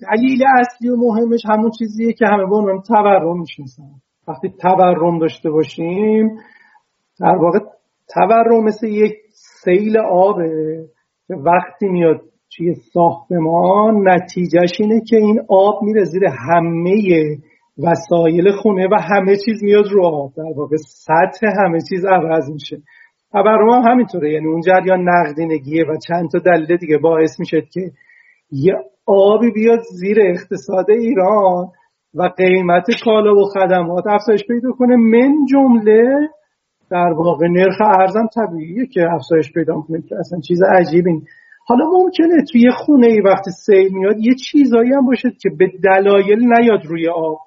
دلیل 0.00 0.44
اصلی 0.58 0.88
و 0.88 0.96
مهمش 0.96 1.46
همون 1.46 1.70
چیزیه 1.78 2.12
که 2.12 2.26
همه 2.26 2.46
به 2.46 2.56
عنوان 2.56 2.82
تورم 2.82 3.40
می‌شناسن. 3.40 3.82
وقتی 4.28 4.54
تورم 4.62 5.18
داشته 5.18 5.50
باشیم 5.50 6.38
در 7.20 7.36
واقع 7.36 7.58
تورم 8.14 8.64
مثل 8.64 8.86
یک 8.86 9.14
سیل 9.64 9.98
آبه 9.98 10.84
که 11.26 11.34
وقتی 11.34 11.86
میاد 11.86 12.20
توی 12.56 12.74
ساختمان 12.74 14.08
نتیجهش 14.08 14.80
اینه 14.80 15.00
که 15.08 15.16
این 15.16 15.40
آب 15.48 15.82
میره 15.82 16.04
زیر 16.04 16.24
همه 16.24 16.96
وسایل 17.78 18.50
خونه 18.50 18.86
و 18.86 18.94
همه 19.00 19.36
چیز 19.36 19.64
میاد 19.64 19.86
رو 19.90 20.06
آب. 20.06 20.32
در 20.36 20.52
واقع 20.56 20.76
سطح 20.76 21.46
همه 21.64 21.78
چیز 21.90 22.04
عوض 22.04 22.50
میشه. 22.50 22.76
تورم 23.32 23.70
هم 23.70 23.90
همینطوره. 23.90 24.32
یعنی 24.32 24.46
اون 24.46 24.60
جریان 24.60 25.08
نقدینگیه 25.08 25.84
و 25.84 25.96
چند 26.08 26.30
تا 26.30 26.38
دلیل 26.38 26.76
دیگه 26.76 26.98
باعث 26.98 27.40
میشه 27.40 27.62
که 27.72 27.80
یه 28.50 28.74
آبی 29.06 29.50
بیاد 29.50 29.80
زیر 29.80 30.16
اقتصاد 30.20 30.90
ایران 30.90 31.68
و 32.14 32.22
قیمت 32.36 32.86
کالا 33.04 33.34
و 33.34 33.44
خدمات 33.44 34.04
افزایش 34.06 34.46
پیدا 34.46 34.72
کنه. 34.72 34.96
من 34.96 35.34
جمله 35.50 36.28
در 36.90 37.12
واقع 37.16 37.46
نرخ 37.48 37.80
ارزم 37.80 38.26
طبیعیه 38.34 38.86
که 38.86 39.00
افزایش 39.14 39.52
پیدا 39.52 39.80
کنه 39.80 39.98
اصلا 40.18 40.40
چیز 40.40 40.62
عجیبی 40.62 41.22
حالا 41.68 41.84
ممکنه 41.92 42.44
توی 42.52 42.70
خونه 42.70 43.06
ای 43.06 43.20
وقتی 43.20 43.50
سیل 43.50 43.92
میاد 43.92 44.18
یه 44.18 44.34
چیزایی 44.34 44.92
هم 44.92 45.06
باشه 45.06 45.30
که 45.42 45.50
به 45.58 45.72
دلایل 45.84 46.38
نیاد 46.38 46.86
روی 46.86 47.08
آب. 47.08 47.38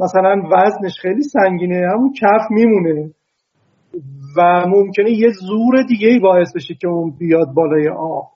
مثلا 0.00 0.42
وزنش 0.50 0.92
خیلی 1.02 1.22
سنگینه 1.22 1.88
همون 1.94 2.12
کف 2.12 2.50
میمونه. 2.50 3.10
و 4.36 4.66
ممکنه 4.66 5.10
یه 5.10 5.28
زور 5.30 5.82
دیگه 5.88 6.08
ای 6.08 6.18
باعث 6.18 6.56
بشه 6.56 6.74
که 6.74 6.88
اون 6.88 7.14
بیاد 7.18 7.48
بالای 7.54 7.88
آب. 7.88 8.28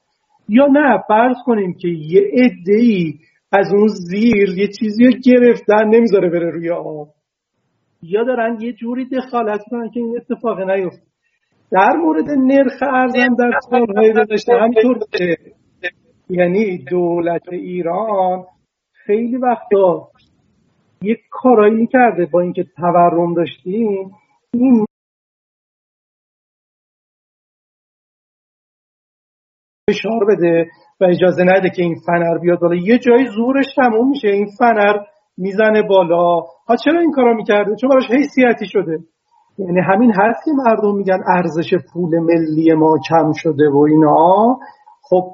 یا 0.49 0.67
نه 0.67 1.03
فرض 1.09 1.37
کنیم 1.47 1.75
که 1.75 1.89
یه 1.89 2.23
عده 2.33 2.75
ای 2.75 3.15
از 3.53 3.73
اون 3.73 3.89
زیر 3.89 4.49
یه 4.59 4.69
چیزی 4.79 5.05
رو 5.05 5.13
گرفتن 5.25 5.85
نمی‌ذاره 5.89 6.31
بره 6.31 6.51
روی 6.51 6.71
آب. 6.71 7.09
یا 8.03 8.25
دارن 8.25 8.61
یه 8.61 8.73
جوری 8.73 9.09
دخالت 9.09 9.61
کنن 9.71 9.91
که 9.91 10.01
این 10.01 10.17
اتفاق 10.17 10.61
نیفته 10.61 11.12
در 11.73 11.97
مورد 11.97 12.31
نرخ 12.31 12.83
ارزم 12.83 13.35
در 13.39 13.59
سالهای 13.71 14.13
گذشته 14.13 14.53
همینطور 14.55 14.99
یعنی 16.29 16.79
دولت 16.79 17.49
ایران 17.53 18.45
خیلی 18.93 19.37
وقتا 19.37 20.09
یک 21.03 21.19
کارایی 21.31 21.75
می‌کرده 21.75 22.27
با 22.27 22.41
اینکه 22.41 22.65
تورم 22.77 23.35
داشتیم. 23.35 24.11
این 24.55 24.85
فشار 29.91 30.25
بده 30.29 30.67
و 31.01 31.05
اجازه 31.05 31.43
نده 31.43 31.71
که 31.71 31.83
این 31.83 31.97
فنر 32.07 32.39
بیاد 32.39 32.59
بالا. 32.59 32.75
یه 32.75 32.99
جایی 32.99 33.27
زورش 33.37 33.67
تموم 33.77 34.11
میشه 34.11 34.29
این 34.29 34.47
فنر 34.59 34.97
می‌زنه 35.37 35.83
بالا. 35.83 36.41
ها 36.41 36.77
چرا 36.85 37.01
این 37.01 37.13
کارا 37.13 37.35
می‌کرده؟ 37.35 37.77
چون 37.81 37.91
براش 37.91 38.11
حیثیتی 38.11 38.67
شده. 38.67 38.99
یعنی 39.59 39.81
همین 39.81 40.13
هست 40.17 40.45
که 40.45 40.51
مردم 40.65 40.97
میگن 40.97 41.19
ارزش 41.37 41.75
پول 41.93 42.19
ملی 42.19 42.73
ما 42.73 42.99
کم 43.09 43.33
شده 43.33 43.71
و 43.71 43.79
اینا. 43.79 44.59
خب 45.03 45.31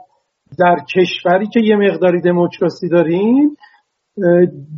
در 0.59 0.77
کشوری 0.97 1.47
که 1.47 1.61
یه 1.61 1.77
مقداری 1.77 2.21
دموکراسی 2.21 2.89
داریم 2.89 3.57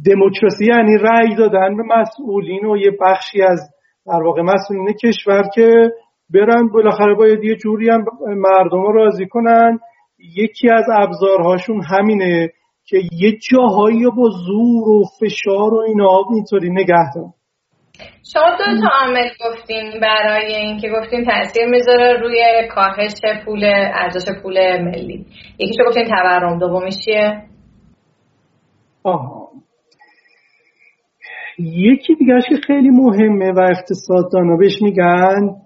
دموکراسی 0.06 0.64
یعنی 0.64 0.98
رأی 0.98 1.36
دادن 1.36 1.76
به 1.76 1.82
مسئولین 1.82 2.66
و 2.66 2.76
یه 2.76 2.90
بخشی 3.00 3.42
از 3.42 3.60
در 4.06 4.22
واقع 4.22 4.42
مسئولین 4.42 4.92
کشور 5.04 5.42
که 5.54 5.90
برن 6.34 6.68
بالاخره 6.68 7.14
باید 7.14 7.44
یه 7.44 7.56
جوری 7.56 7.90
هم 7.90 8.04
مردم 8.26 8.82
رو 8.82 8.92
راضی 8.92 9.26
کنن. 9.26 9.78
یکی 10.36 10.70
از 10.70 10.84
ابزارهاشون 10.92 11.82
همینه 11.90 12.48
که 12.84 12.98
یه 13.12 13.38
جاهایی 13.50 14.04
با 14.16 14.28
زور 14.46 14.88
و 14.88 15.02
فشار 15.20 15.74
و 15.74 15.80
اینا 15.86 16.24
اینطوری 16.34 16.70
نگه 16.70 17.14
دارن 17.14 17.32
شما 18.32 18.56
دو 18.58 18.80
تا 18.80 18.88
عامل 19.00 19.28
گفتیم 19.46 20.00
برای 20.02 20.54
اینکه 20.54 20.88
گفتیم 20.88 21.24
تاثیر 21.24 21.66
می‌ذاره 21.66 22.20
روی 22.20 22.68
کاهش 22.74 23.14
پول 23.44 23.64
ارزش 23.94 24.32
پول 24.42 24.82
ملی. 24.82 25.26
یکیشو 25.58 25.84
گفتیم 25.88 26.04
تورم 26.04 26.58
دومیش 26.58 26.94
چیه؟ 27.04 27.42
آها. 29.04 29.48
یکی 31.58 32.14
دیگرش 32.14 32.42
که 32.48 32.56
خیلی 32.66 32.90
مهمه 32.90 33.52
و 33.52 33.60
اقتصاددانا 33.60 34.56
بهش 34.56 34.82
میگن 34.82 35.56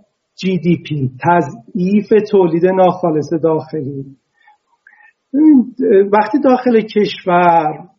GDP 0.41 1.11
تضعیف 1.25 2.09
تولید 2.31 2.67
ناخالص 2.67 3.33
داخلی. 3.43 4.05
وقتی 6.13 6.39
داخل 6.41 6.81
کشور 6.81 7.94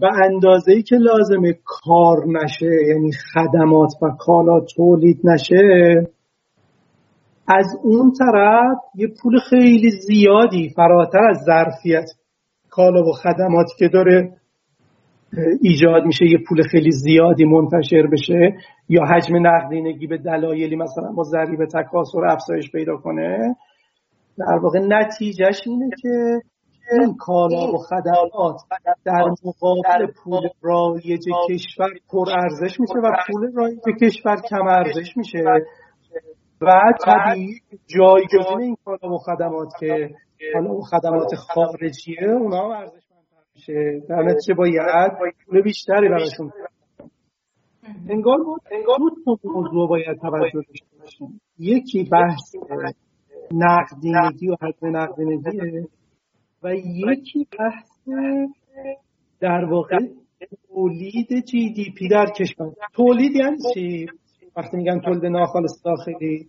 و 0.00 0.06
اندازه 0.24 0.72
ای 0.72 0.82
که 0.82 0.96
لازمه 0.96 1.58
کار 1.64 2.16
نشه 2.26 2.86
یعنی 2.88 3.10
خدمات 3.12 3.92
و 4.02 4.10
کالا 4.18 4.60
تولید 4.60 5.20
نشه 5.24 6.06
از 7.48 7.66
اون 7.82 8.12
طرف 8.12 8.78
یه 8.94 9.08
پول 9.22 9.38
خیلی 9.50 9.90
زیادی 9.90 10.68
فراتر 10.76 11.24
از 11.30 11.38
ظرفیت 11.44 12.10
کالا 12.70 13.02
و 13.02 13.12
خدماتی 13.12 13.72
که 13.78 13.88
داره 13.88 14.38
ایجاد 15.62 16.04
میشه 16.04 16.26
یه 16.26 16.38
پول 16.48 16.62
خیلی 16.62 16.90
زیادی 16.90 17.44
منتشر 17.44 18.06
بشه. 18.12 18.56
یا 18.88 19.04
حجم 19.04 19.46
نقدینگی 19.46 20.06
به 20.06 20.18
دلایلی 20.18 20.76
مثلا 20.76 21.12
با 21.12 21.22
ضریب 21.22 21.64
تکاسر 21.64 22.26
افزایش 22.26 22.70
پیدا 22.72 22.96
کنه. 22.96 23.56
در 24.38 24.58
واقع 24.62 24.78
نتیجهش 24.78 25.60
اینه 25.66 25.90
که 26.02 26.40
این 26.92 27.16
کالا 27.18 27.72
و 27.72 27.78
خدمات 27.78 28.60
در 29.04 29.24
مقابل 29.44 30.06
پول 30.24 30.48
رایج 30.62 31.24
کشور 31.48 31.90
پر 32.10 32.30
ارزش 32.30 32.80
میشه 32.80 32.98
و 33.04 33.12
پول 33.26 33.52
رایج 33.54 33.78
کشور 34.02 34.36
کم 34.50 34.66
ارزش 34.66 35.16
میشه. 35.16 35.38
و 36.60 36.80
طبیعی 37.04 37.60
جایگزین 37.86 38.60
این 38.60 38.76
کالا 38.84 39.14
و 39.14 39.18
خدمات 39.18 39.68
که 39.80 40.10
کالا 40.52 40.74
و 40.74 40.82
خدمات 40.82 41.34
خارجیه 41.34 42.30
اونا 42.40 42.64
هم 42.64 42.70
ارزش 42.70 43.02
میشه. 43.54 44.02
در 44.08 44.22
نتیجه 44.22 44.54
باید 44.54 45.10
پول 45.46 45.62
بیشتری 45.62 46.08
براشون. 46.08 46.52
انگار 48.08 48.38
انگار 48.72 48.98
دو 49.26 49.36
موضوع 49.44 49.88
باید 49.88 50.18
توجه 50.20 50.52
داشته 50.52 50.86
باشیم. 51.00 51.40
یکی 51.58 52.08
بحث 52.12 52.54
نقدینگی 53.52 54.50
و 54.50 54.56
حجم 54.62 54.96
نقدینگیه. 54.96 55.86
و 56.62 56.74
یکی 56.74 57.46
بحث 57.58 57.88
در 59.40 59.64
واقع 59.64 59.98
تولید 60.68 61.44
جی 61.44 61.72
دی 61.72 61.92
پی 61.98 62.08
در 62.08 62.26
کشور. 62.26 62.72
تولید 62.94 63.36
یعنی 63.36 63.56
چی؟ 63.74 64.06
وقتی 64.56 64.76
میگن 64.76 65.00
تولید 65.00 65.26
ناخالص 65.26 65.84
داخلی 65.84 66.48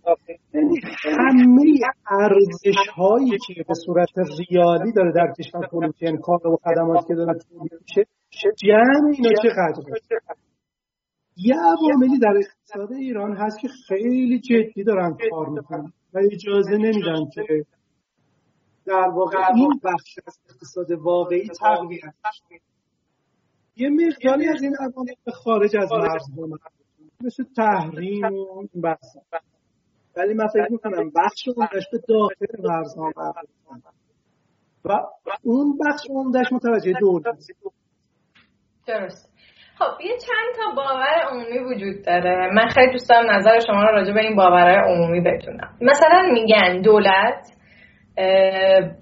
یعنی 0.54 0.80
همه 1.04 1.78
ارزش 2.10 2.88
هایی 2.94 3.30
که 3.46 3.64
به 3.68 3.74
صورت 3.86 4.08
ریالی 4.18 4.92
داره 4.92 5.12
در 5.12 5.32
کشور 5.38 5.66
تولید 5.66 5.94
یعنی 6.00 6.18
کار 6.18 6.46
و 6.46 6.58
خدماتی 6.64 7.08
که 7.08 7.14
داره 7.14 7.38
تولید 7.38 7.72
میشه 7.82 8.06
جمع 8.56 9.12
اینا 9.12 9.30
چقدر 9.42 9.82
یه 11.36 11.54
عواملی 11.54 12.18
در 12.18 12.34
اقتصاد 12.36 12.92
ایران 12.92 13.36
هست 13.36 13.60
که 13.60 13.68
خیلی 13.88 14.38
جدی 14.38 14.84
دارن 14.84 15.16
کار 15.30 15.48
می‌کنن 15.48 15.92
و 16.14 16.18
اجازه 16.32 16.76
نمیدن 16.76 17.30
که 17.34 17.64
در 18.86 19.08
واقع 19.14 19.38
این 19.54 19.80
بخش 19.84 20.18
از 20.26 20.38
اقتصاد 20.50 20.90
واقعی 20.90 21.48
تقویت 21.60 22.14
یه 23.76 23.88
مقداری 23.88 24.48
از 24.48 24.62
این 24.62 24.76
عوامل 24.80 25.14
به 25.24 25.32
خارج 25.32 25.76
از 25.76 25.92
مرزها 25.92 26.58
مثل 27.24 27.44
تحریم 27.56 28.32
و 28.32 28.58
این 28.58 28.82
بحث. 28.82 29.16
ولی 30.16 30.34
من 30.34 30.46
فکر 30.46 30.68
می‌کنم 30.70 31.10
بخش 31.10 31.48
عمدهش 31.56 31.84
به 31.92 31.98
داخل 32.08 32.68
مرزها 32.68 33.12
و 34.84 34.92
اون 35.42 35.78
بخش 35.78 36.06
عمدهش 36.10 36.52
متوجه 36.52 36.92
دولت 37.00 37.46
درست. 38.86 39.30
خب 39.78 40.00
یه 40.00 40.16
چند 40.18 40.56
تا 40.56 40.74
باور 40.76 41.20
عمومی 41.30 41.74
وجود 41.74 42.04
داره. 42.04 42.50
من 42.54 42.68
خیلی 42.68 42.92
دوست 42.92 43.08
دارم 43.08 43.30
نظر 43.30 43.60
شما 43.66 43.82
رو 43.82 43.96
راجع 43.96 44.12
به 44.12 44.20
این 44.20 44.36
باورهای 44.36 44.94
عمومی 44.94 45.20
بتونم 45.20 45.78
مثلا 45.80 46.22
میگن 46.32 46.82
دولت 46.82 47.59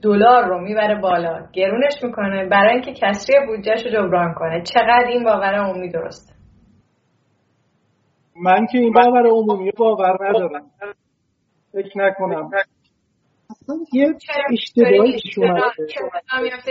دلار 0.03 0.45
رو 0.45 0.61
می‌بره 0.61 1.01
بالا. 1.01 1.47
گرونش 1.53 2.03
می‌کنه. 2.03 2.49
برای 2.49 2.73
اینکه 2.73 2.93
کسری 2.93 3.47
بودجهش 3.47 3.87
رو 3.87 3.91
جبران 3.91 4.35
کنه. 4.35 4.63
چقدر 4.63 5.07
این 5.09 5.25
باور 5.25 5.55
عمومی 5.55 5.89
درسته؟ 5.89 6.35
من 8.43 8.67
که 8.73 8.79
این 8.79 8.93
باور 8.93 9.27
عمومی 9.27 9.71
باور 9.77 10.29
ندارم. 10.29 10.71
فکر 11.73 11.99
نکنم. 11.99 12.51
اصلا 13.51 13.77
یه 13.93 14.15
اشتباهی 14.51 15.13
پیش 15.13 15.23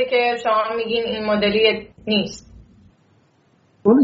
که 0.10 0.36
شما 0.44 0.76
میگین 0.78 1.04
این 1.04 1.26
مدلی 1.26 1.90
نیست؟ 2.08 2.54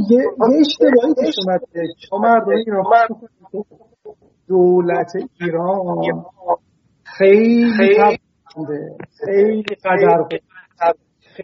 یه 0.09 0.21
اشتباهی 0.59 1.13
پیش 1.21 1.35
اومده. 1.45 1.65
شما 2.09 2.19
مردم 2.19 2.49
ایران 2.49 3.07
دولت 4.47 5.11
ایران 5.41 6.25
خیلی 7.03 7.95
خیلی 9.25 9.63
قدر 9.85 10.27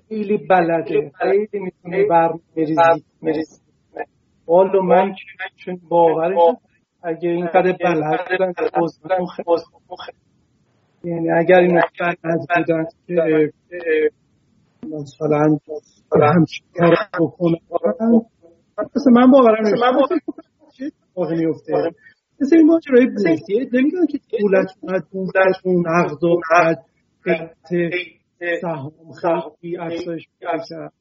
خیلی 0.10 0.38
بلده. 0.38 1.12
خیلی 1.20 1.48
می‌تونه 1.54 2.06
برمیریزی 2.10 3.62
والا 4.48 4.82
من 4.82 5.14
چون 5.56 5.80
باورش 5.90 6.38
اگه 7.04 7.30
این 7.30 7.48
قدر 7.48 7.72
بلد 7.84 8.30
بودن 8.30 8.54
یعنی 11.04 11.32
اگر 11.32 11.60
این 11.60 11.82
بلد 12.00 12.20
بودن 12.58 12.86
که 13.08 14.10
مثلا 14.84 15.46
همچین 16.28 16.66
کار 16.80 16.96
بکنن. 17.20 17.60
مثلا 18.96 19.14
من 19.14 19.32
باورم 19.32 19.66
نمیشه. 19.68 19.86
چه 20.78 20.86
اتفاقی 20.86 21.36
میفته 21.46 21.74
مثل 22.42 22.56
این 22.58 22.66
ماجرای 22.66 23.06
بورسیه 23.06 23.70
نمیگن 23.74 24.06
که 24.10 24.20
دولت 24.40 24.68
اومد 24.82 25.04
بورسشون 25.12 25.84
نقد 25.88 26.24
و 26.24 26.40
قیمت 26.52 26.86
سهام 28.62 28.92
خیلی 29.62 29.78
افزایش 29.78 30.28
کرد 30.42 30.94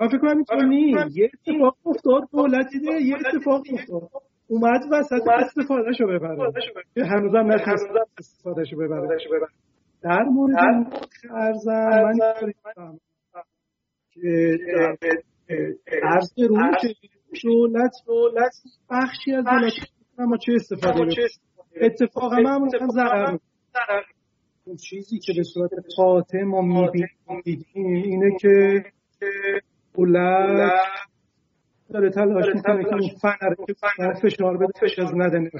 من 0.00 0.08
فکر 0.08 0.18
کنم 0.18 0.36
اینطور 0.36 0.64
نیست. 0.64 1.16
یه 1.16 1.30
اتفاق 1.34 1.76
افتاد 1.86 2.28
دولت 2.32 2.66
دیده 2.72 2.92
یه 3.02 3.16
اتفاق 3.16 3.62
افتاد. 3.72 4.22
اومد 4.48 4.80
وسط 4.92 5.28
استفاده 5.28 5.92
شو 5.98 6.06
ببره. 6.06 6.52
هنوزم 6.96 7.52
نتونست 7.52 7.86
استفاده 8.18 8.64
شو 8.64 8.76
ببره. 8.76 9.18
در 10.02 10.22
مورد 10.22 10.56
ارزم 11.30 12.02
من 12.02 12.18
که 14.12 14.58
ارز 16.02 16.34
که 16.34 16.48
دولت 17.42 17.92
دولت 18.06 18.52
بخشی 18.90 19.32
از 19.32 19.44
دولت 19.44 19.72
اما 20.18 20.36
چه 20.36 20.52
استفاده 20.52 21.14
اتفاقا 21.80 22.36
معمولا 22.36 22.86
ضرر 22.86 23.38
اون 24.66 24.76
چیزی 24.76 25.18
که 25.18 25.32
به 25.36 25.42
صورت 25.42 25.70
قاطع 25.96 26.42
ما 26.42 26.60
می‌بینیم 27.28 28.02
اینه 28.04 28.36
که 28.40 28.84
دولت 29.94 30.72
داره 31.92 32.10
تلاش 32.10 32.46
می‌کنه 32.54 32.84
که 32.84 32.94
اون 32.94 33.08
فنر 33.22 33.54
که 33.66 33.74
فشار 34.22 34.56
بده 34.56 34.72
فشار 34.80 35.24
نده 35.24 35.50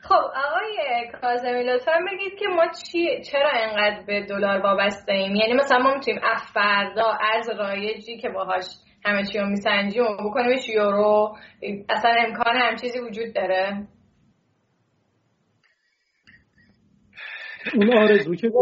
خب 0.00 0.14
آقای 0.14 1.10
کاظمی 1.20 1.64
لطفا 1.64 1.92
بگید 2.12 2.38
که 2.38 2.46
ما 2.48 2.66
چی 2.66 3.22
چرا 3.22 3.50
اینقدر 3.50 4.04
به 4.06 4.26
دلار 4.26 4.60
وابسته 4.60 5.12
ایم؟ 5.12 5.36
یعنی 5.36 5.52
مثلا 5.52 5.78
ما 5.78 5.94
می‌تونیم 5.94 6.20
فردا 6.54 7.12
ارز 7.34 7.50
رایجی 7.50 8.16
که 8.16 8.28
باهاش 8.28 8.64
همه 9.04 9.24
چی 9.24 9.38
رو 9.38 9.46
میسنجیم 9.46 10.02
و 10.02 10.30
بکنیمش 10.30 10.68
یورو. 10.68 11.36
اصلا 11.88 12.10
امکان 12.26 12.56
هم 12.56 12.76
چیزی 12.76 12.98
وجود 12.98 13.34
داره؟ 13.34 13.86
اون 17.74 17.98
آرزو 17.98 18.34
که 18.34 18.52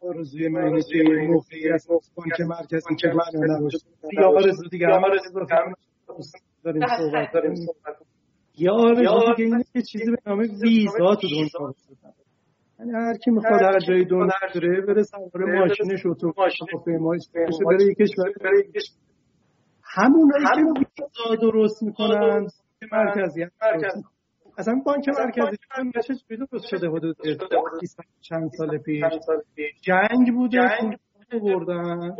آرزوی 0.00 0.48
من 0.48 0.80
که 0.92 1.02
موقعیت 1.28 1.82
بانک 2.16 2.40
مرکزی 2.40 2.96
که 3.00 3.08
من 3.08 3.56
نباشه 3.56 3.78
یا 4.12 4.28
آرزو 4.28 4.68
دیگه 4.68 4.86
هم 4.86 5.04
آرزو 5.04 5.46
داریم. 6.64 6.82
صحبت 6.86 7.32
داریم 7.32 7.54
یا 8.58 8.72
آرزو 8.72 9.34
دیگه 9.36 9.44
اینه 9.44 9.64
که 9.72 9.82
چیزی 9.82 10.10
به 10.10 10.16
نام 10.26 10.38
ویزا 10.38 11.14
تو 11.14 11.28
دنیا 11.28 11.74
یعنی 12.78 12.92
هر 12.92 13.16
کی 13.24 13.30
می‌خواد 13.30 13.62
هر 13.62 13.78
جای 13.88 14.04
دنیا 14.04 14.32
بره 14.54 14.80
بره 14.80 15.02
سوار 15.02 15.58
ماشینش 15.58 16.06
اتومبیل 16.06 16.98
بره 17.66 17.84
یک 17.84 17.96
کشور 17.98 18.32
بره 18.40 18.58
یک 18.58 18.72
کشور. 18.72 18.96
همونایی 19.84 20.44
که 20.44 20.80
ویزا 20.80 21.34
درست 21.42 21.82
می‌کنن 21.82 22.46
مرکزیت 22.92 23.50
اصلا 24.58 24.82
بانک 24.86 25.08
مرکزی 25.08 25.56
چجوری 26.02 26.46
درست 26.52 26.66
شده 26.66 26.88
حدود 26.88 27.16
چند 28.20 28.50
سال 28.58 28.78
پیش. 28.78 29.04
جنگ 29.82 30.32
بوده 30.34 30.60
بردن 31.42 32.16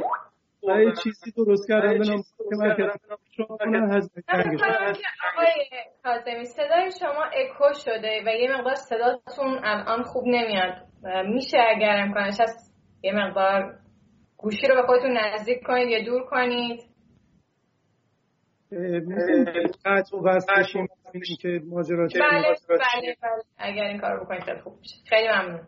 و 0.68 0.80
یه 0.80 0.92
چیزی 1.02 1.30
درست 1.36 1.68
کردن 1.68 1.98
به 1.98 2.04
نام 2.06 2.22
آقای 5.34 5.64
کاظمی 6.04 6.44
صدای 6.44 6.90
شما 7.00 7.24
اکو 7.24 7.74
شده 7.84 8.22
و 8.26 8.28
یه 8.28 8.56
مقدار 8.56 8.74
صداتون 8.74 9.58
الان 9.64 10.02
خوب 10.02 10.24
نمیاد. 10.26 10.74
میشه 11.26 11.58
اگر 11.76 12.02
امکانش 12.02 12.40
هست 12.40 12.74
یه 13.02 13.12
مقدار 13.12 13.78
گوشی 14.36 14.66
رو 14.66 14.74
به 14.74 14.82
خودتون 14.86 15.18
نزدیک 15.18 15.62
کنید 15.66 15.88
یا 15.88 16.04
دور 16.04 16.24
کنید. 16.24 16.80
قطع 19.84 20.16
و 20.16 20.28
وصل 20.28 20.76
بشیم 21.20 21.36
که 21.40 21.60
ماجرا 21.70 22.06
بله 22.06 22.42
بله 22.68 23.16
بله. 23.22 23.42
اگر 23.58 23.84
این 23.84 23.98
کار 23.98 24.24
بکنید 24.24 24.42
خیلی 24.42 24.60
خوب 24.60 24.78
میشه 24.78 24.94
خیلی 25.08 25.28
ممنون. 25.28 25.60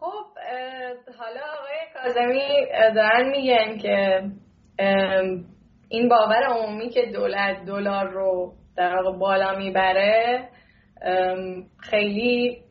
خب 0.00 0.24
حالا 1.18 1.40
آقای 1.40 1.78
کازمی 1.94 2.66
دارن 2.94 3.28
میگن 3.28 3.78
که 3.78 4.22
این 5.88 6.08
باور 6.08 6.42
عمومی 6.42 6.90
که 6.90 7.06
دولت 7.06 7.64
دلار 7.64 8.08
رو 8.08 8.54
در 8.76 8.96
واقع 8.96 9.18
بالا 9.18 9.58
می‌بره 9.58 10.48
خیلی 11.90 12.64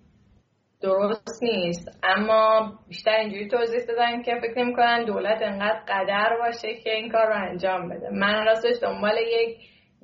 درست 0.81 1.43
نیست. 1.43 1.99
اما 2.03 2.73
بیشتر 2.87 3.11
اینجوری 3.11 3.47
توضیح 3.47 3.85
دادن 3.87 4.21
که 4.21 4.31
فکر 4.41 4.59
نمی‌کنن 4.59 5.05
دولت 5.05 5.41
انقدر 5.41 5.79
قدر 5.87 6.37
باشه 6.39 6.73
که 6.83 6.89
این 6.89 7.11
کار 7.11 7.27
رو 7.27 7.49
انجام 7.49 7.89
بده. 7.89 8.09
من 8.09 8.45
راستش 8.45 8.75
دنبال 8.81 9.15
یک 9.17 9.57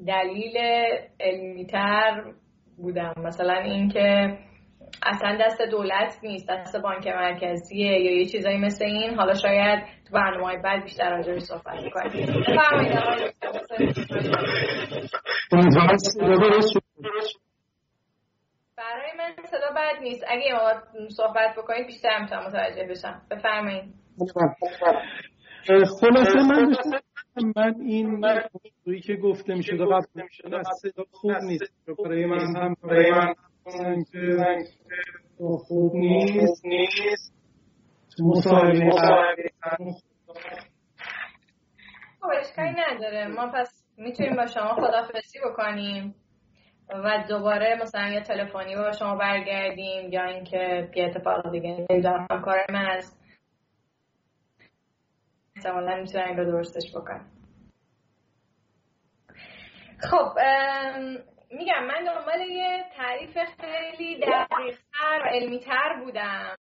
دلیل 0.08 0.58
علمیتر 1.20 2.24
بودم. 2.78 3.14
مثلا 3.18 3.54
اینکه 3.54 4.38
اصلا 5.04 5.38
دست 5.42 5.62
دولت 5.62 6.20
نیست 6.24 6.50
دست 6.50 6.82
بانک 6.82 7.08
مرکزیه 7.08 8.00
یا 8.00 8.20
یه 8.20 8.26
چیزایی 8.26 8.58
مثل 8.58 8.86
این. 8.86 9.16
حالا 9.16 9.34
شاید 9.34 9.80
تو 9.80 10.14
برنامه 10.14 10.58
بعد 10.58 10.84
بیشتر 10.84 11.10
راجع 11.10 11.34
به 11.34 11.40
صحبت 11.40 11.80
کنیم 11.94 12.26
برای 18.78 19.12
من 19.18 19.36
صدا 19.46 19.70
بد 19.76 20.02
نیست. 20.02 20.26
اگه 20.28 20.54
ما 20.54 20.74
صحبت 21.10 21.56
بکنید 21.58 21.86
بیشتر 21.86 22.20
می‌تونم 22.22 22.46
متوجه 22.48 22.88
بشم. 22.90 23.22
بفرمایید. 23.32 23.94
خلاصه 26.02 26.40
من 26.50 26.76
من 27.56 27.76
این 27.82 28.10
موضوعی 28.10 29.02
که 29.02 29.16
گفته 29.16 29.54
می‌شد 29.54 29.82
قبل 29.82 30.06
صدا 30.82 31.04
خوب 31.12 31.32
نیست. 31.32 31.74
برای 32.06 32.26
من 32.26 32.56
هم 32.56 32.76
برای 32.84 33.12
من 33.12 33.34
خوب 35.38 35.96
نیست. 35.96 36.66
نیست. 36.66 37.34
مصاحبه 38.20 38.92
خب 42.22 42.30
اشکالی 42.40 42.76
نداره. 42.92 43.28
ما 43.28 43.52
پس 43.54 43.86
می‌تونیم 43.98 44.36
با 44.36 44.46
شما 44.46 44.76
خدافزی 44.76 45.40
بکنیم 45.46 46.16
و 46.90 47.24
دوباره 47.30 47.80
مثلا 47.82 48.10
یه 48.10 48.22
تلفنی 48.22 48.76
با 48.76 48.92
شما 48.92 49.16
برگردیم 49.16 50.14
یا 50.14 50.26
اینکه 50.26 50.90
یه 50.96 51.06
اتفاق 51.06 51.52
دیگه 51.52 51.86
نمی‌دونم 51.90 52.28
کار 52.46 52.58
من 52.74 52.86
از 52.86 53.19
احتمالا 55.56 55.96
می‌تونم 55.96 56.28
این 56.28 56.38
رو 56.38 56.46
درستش 56.46 56.92
بکنم 56.96 57.32
خب 60.02 60.40
میگم 61.52 61.86
من 61.86 62.04
دنبال 62.04 62.42
یه 62.42 62.86
تعریف 62.96 63.38
خیلی 63.38 64.20
دقیقتر 64.20 65.22
و 65.26 65.30
علمیتر 65.30 66.02
بودم. 66.04 66.56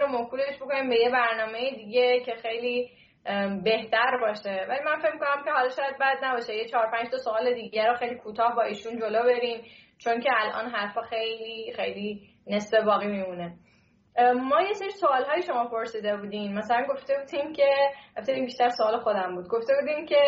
رو 0.00 0.06
موکولش 0.06 0.56
بکنیم 0.56 0.88
به 0.88 0.96
یه 0.96 1.10
برنامه 1.10 1.70
دیگه 1.70 2.20
که 2.20 2.34
خیلی 2.34 2.90
بهتر 3.64 4.18
باشه. 4.20 4.66
ولی 4.68 4.84
من 4.84 4.98
فکر 4.98 5.18
کنم 5.18 5.44
که 5.44 5.50
حالا 5.50 5.68
شاید 5.68 5.98
بد 5.98 6.24
نباشه. 6.24 6.54
یه 6.56 6.68
چهار 6.68 6.90
پنج 6.90 7.10
تا 7.10 7.18
سوال 7.18 7.54
دیگه 7.54 7.86
رو 7.86 7.96
خیلی 7.96 8.14
کوتاه 8.14 8.56
با 8.56 8.62
ایشون 8.62 8.98
جلو 8.98 9.22
بریم. 9.22 9.64
چون 9.98 10.20
که 10.20 10.30
الان 10.32 10.70
حرفا 10.70 11.02
خیلی 11.02 11.72
خیلی 11.76 12.37
نصف 12.48 12.84
باقی 12.84 13.06
میمونه. 13.06 13.54
ما 14.34 14.62
یه 14.62 14.72
سری 14.72 14.90
سوال 14.90 15.24
های 15.24 15.42
شما 15.42 15.64
پرسیده 15.64 16.16
بودیم. 16.16 16.54
مثلا 16.54 16.86
گفته 16.90 17.14
بودیم 17.18 17.52
که 17.52 17.68
این 18.28 18.44
بیشتر 18.44 18.68
سوال 18.68 18.98
خودم 19.00 19.34
بود. 19.34 19.48
گفته 19.48 19.72
بودیم 19.80 20.06
که 20.06 20.22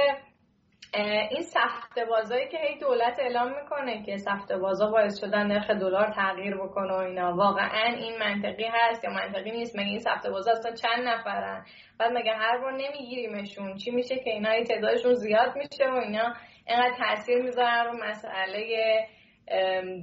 این 1.31 1.43
سخت 1.43 1.99
بازایی 2.09 2.49
که 2.49 2.59
هی 2.59 2.79
دولت 2.79 3.19
اعلام 3.19 3.49
می‌کنه 3.63 4.03
که 4.03 4.17
سخت 4.17 4.53
بازا 4.53 4.91
باعث 4.91 5.21
شدن 5.21 5.47
نرخ 5.47 5.71
دلار 5.71 6.13
تغییر 6.13 6.57
بکنه 6.57 6.93
و 6.93 6.97
اینا 6.97 7.37
واقعا 7.37 7.95
این 7.97 8.19
منطقی 8.19 8.67
هست 8.73 9.05
یا 9.05 9.11
منطقی 9.11 9.51
نیست؟ 9.51 9.79
مگه 9.79 9.89
این 9.89 9.99
سخت 9.99 10.27
بازا 10.27 10.51
اصلا 10.51 10.73
چند 10.73 11.09
نفرن؟ 11.09 11.65
بعد 11.99 12.13
مگه 12.13 12.33
هر 12.33 12.59
بار 12.59 12.73
نمیگیریمشون؟ 12.73 13.77
چی 13.77 13.91
میشه 13.91 14.17
که 14.17 14.31
اینا 14.31 14.65
تعدادشون 14.65 15.15
زیاد 15.15 15.57
میشه 15.57 15.91
و 15.91 15.95
اینا 15.95 16.35
اینقدر 16.67 16.95
تاثیر 16.99 17.43
می‌ذارن 17.43 17.85
رو 17.87 18.05
مسئله 18.05 18.67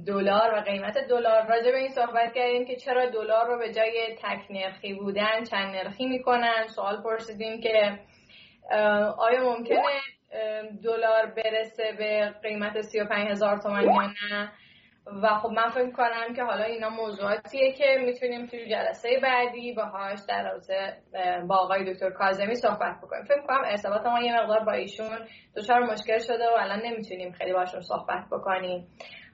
دلار 0.06 0.54
و 0.54 0.60
قیمت 0.60 0.98
دلار. 1.08 1.46
راجع 1.46 1.70
به 1.70 1.78
این 1.78 1.88
صحبت 1.88 2.34
کردیم 2.34 2.64
که 2.66 2.76
چرا 2.76 3.06
دلار 3.06 3.46
رو 3.46 3.58
به 3.58 3.72
جای 3.72 4.16
تک 4.22 4.50
نرخی 4.50 4.94
بودن 4.94 5.44
چند 5.50 5.74
نرخی 5.76 6.06
می‌کنن. 6.06 6.66
سوال 6.74 7.02
پرسیدیم 7.02 7.60
که 7.60 7.98
آیا 9.18 9.42
ممکنه 9.42 9.82
دلار 10.84 11.26
برسه 11.26 11.92
به 11.98 12.34
قیمت 12.42 12.80
35 12.80 13.28
هزار 13.28 13.58
تومن 13.58 13.84
یا 13.84 14.02
نه؟ 14.02 14.52
و 15.22 15.28
خب 15.28 15.48
من 15.48 15.68
فکر 15.68 15.90
کنم 15.90 16.34
که 16.36 16.42
حالا 16.42 16.64
اینا 16.64 16.90
موضوعاتیه 16.90 17.72
که 17.72 17.84
می‌تونیم 18.04 18.46
توی 18.46 18.68
جلسه 18.70 19.08
بعدی 19.22 19.72
باهاش 19.72 20.18
در 20.28 20.44
رابطه 20.44 20.96
با 21.48 21.56
آقای 21.56 21.94
دکتر 21.94 22.10
کاظمی 22.10 22.54
صحبت 22.54 22.96
بکنیم. 23.02 23.24
فکر 23.24 23.40
کنم 23.46 23.62
ارتباط 23.64 24.06
ما 24.06 24.20
یه 24.20 24.40
مقدار 24.40 24.60
با 24.60 24.72
ایشون 24.72 25.18
دچار 25.56 25.80
مشکل 25.80 26.18
شده 26.18 26.44
و 26.48 26.56
الان 26.58 26.80
نمی‌تونیم 26.80 27.32
خیلی 27.32 27.52
باشون 27.52 27.80
صحبت 27.80 28.24
بکنیم. 28.32 28.88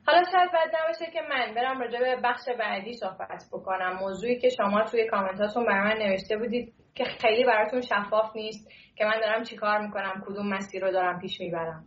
حالا 0.07 0.23
شاید 0.33 0.51
بد 0.53 0.77
نباشه 0.83 1.13
که 1.13 1.21
من 1.31 1.55
برم 1.55 1.81
راجع 1.81 1.99
به 1.99 2.17
بخش 2.25 2.49
بعدی 2.59 2.95
صحبت 2.95 3.45
بکنم. 3.53 3.97
موضوعی 4.01 4.39
که 4.39 4.49
شما 4.49 4.83
توی 4.85 5.07
کامنتاتون 5.07 5.67
برای 5.67 5.95
من 5.95 6.07
نوشته 6.07 6.37
بودید 6.37 6.75
که 6.95 7.05
خیلی 7.05 7.45
براتون 7.45 7.81
شفاف 7.81 8.37
نیست 8.37 8.71
که 8.97 9.05
من 9.05 9.21
دارم 9.21 9.43
چیکار 9.43 9.79
می‌کنم 9.79 10.25
کدوم 10.27 10.49
مسیر 10.49 10.85
رو 10.85 10.93
دارم 10.93 11.19
پیش 11.19 11.41
می‌برم. 11.41 11.85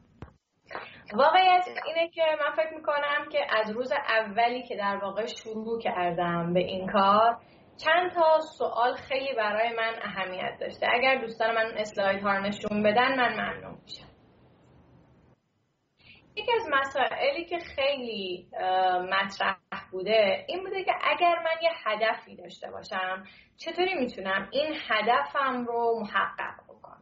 واقعیت 1.14 1.66
اینه 1.86 2.10
که 2.10 2.24
من 2.42 2.52
فکر 2.56 2.74
می‌کنم 2.76 3.30
که 3.32 3.40
از 3.60 3.72
روز 3.72 3.92
اولی 3.92 4.64
که 4.64 4.76
در 4.76 4.98
واقع 5.02 5.26
شروع 5.26 5.82
کردم 5.82 6.54
به 6.54 6.60
این 6.60 6.92
کار 6.92 7.38
چند 7.86 8.12
تا 8.12 8.40
سوال 8.58 8.94
خیلی 8.94 9.34
برای 9.38 9.70
من 9.76 9.94
اهمیت 10.02 10.58
داشته. 10.60 10.88
اگر 10.94 11.16
دوستان 11.16 11.56
من 11.56 11.72
اسلاید 11.78 12.24
ها 12.24 12.32
رو 12.32 12.44
نشون 12.44 12.84
بدن 12.84 13.16
من 13.16 13.34
ممنون 13.34 13.78
میشم. 13.84 14.17
یکی 16.38 16.52
از 16.52 16.68
مسائلی 16.72 17.46
که 17.46 17.60
خیلی 17.60 18.48
مطرح 19.12 19.58
بوده 19.92 20.46
این 20.48 20.64
بوده 20.64 20.84
که 20.84 20.92
اگر 21.04 21.36
من 21.40 21.62
یه 21.62 21.70
هدفی 21.86 22.36
داشته 22.36 22.72
باشم 22.72 23.24
چطوری 23.58 23.94
می‌تونم 23.94 24.50
این 24.52 24.76
هدفم 24.90 25.66
رو 25.66 26.00
محقق 26.00 26.64
بکنم؟ 26.70 27.00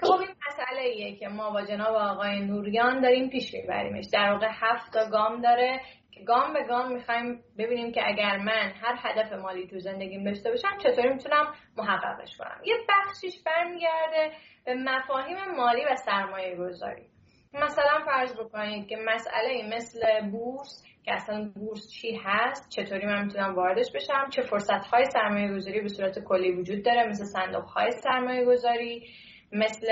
که 0.00 0.06
خب 0.06 0.20
این 0.20 0.34
مسئله 0.48 0.80
ایه 0.80 1.16
که 1.16 1.28
ما 1.28 1.50
با 1.50 1.62
جناب 1.62 1.94
آقای 1.94 2.40
نوریان 2.40 3.00
داریم 3.00 3.28
پیش 3.30 3.54
میبریمش. 3.54 4.04
در 4.12 4.32
واقع 4.32 4.48
هفت 4.52 4.92
تا 4.92 5.10
گام 5.10 5.40
داره 5.40 5.80
که 6.10 6.24
گام 6.24 6.52
به 6.52 6.64
گام 6.64 6.92
می‌خوایم 6.92 7.44
ببینیم 7.58 7.92
که 7.92 8.08
اگر 8.08 8.38
من 8.38 8.72
هر 8.82 8.98
هدف 8.98 9.32
مالی 9.32 9.66
تو 9.66 9.78
زندگیم 9.78 10.24
داشته 10.24 10.50
باشم 10.50 10.78
چطوری 10.78 11.08
می‌تونم 11.08 11.54
محققش 11.76 12.36
کنم. 12.36 12.60
یه 12.64 12.74
بخشیش 12.88 13.42
برمیگرده 13.46 14.32
به 14.64 14.74
مفاهیم 14.74 15.36
مالی 15.56 15.84
و 15.84 15.96
سرمایه 15.96 16.56
گذاری 16.56 17.11
مثلا 17.54 18.04
فرض 18.06 18.40
بکنید 18.40 18.88
که 18.88 18.96
مسئله 19.06 19.76
مثل 19.76 20.30
بورس 20.30 20.84
که 21.04 21.12
اصلا 21.12 21.52
بورس 21.54 21.90
چی 21.90 22.20
هست 22.24 22.68
چطوری 22.68 23.06
من 23.06 23.24
می‌تونم 23.24 23.54
واردش 23.54 23.92
بشم 23.94 24.28
چه 24.30 24.42
فرصت 24.42 24.86
های 24.86 25.04
سرمایه 25.04 25.54
گذاری 25.54 25.80
به 25.80 25.88
صورت 25.88 26.18
کلی 26.18 26.52
وجود 26.52 26.84
داره 26.84 27.08
مثل 27.08 27.24
صندوق 27.24 27.64
های 27.64 27.90
سرمایه 27.90 28.44
گذاری 28.44 29.08
مثل 29.52 29.86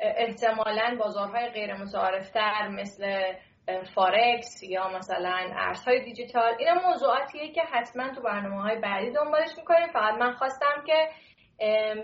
احتمالا 0.00 0.96
بازارهای 0.98 1.48
غیر 1.48 1.74
متعارفتر 1.74 2.68
مثل 2.68 3.32
فارکس 3.94 4.62
یا 4.62 4.88
مثلا 4.88 5.38
ارزهای 5.56 6.04
دیجیتال. 6.04 6.54
اینا 6.58 6.74
موضوعاتیه 6.88 7.52
که 7.52 7.62
حتما 7.62 8.08
تو 8.14 8.22
برنامه 8.22 8.62
های 8.62 8.78
بعدی 8.78 9.10
دنبالش 9.10 9.50
می‌کنیم. 9.58 9.86
فقط 9.86 10.14
من 10.14 10.32
خواستم 10.32 10.84
که 10.86 11.08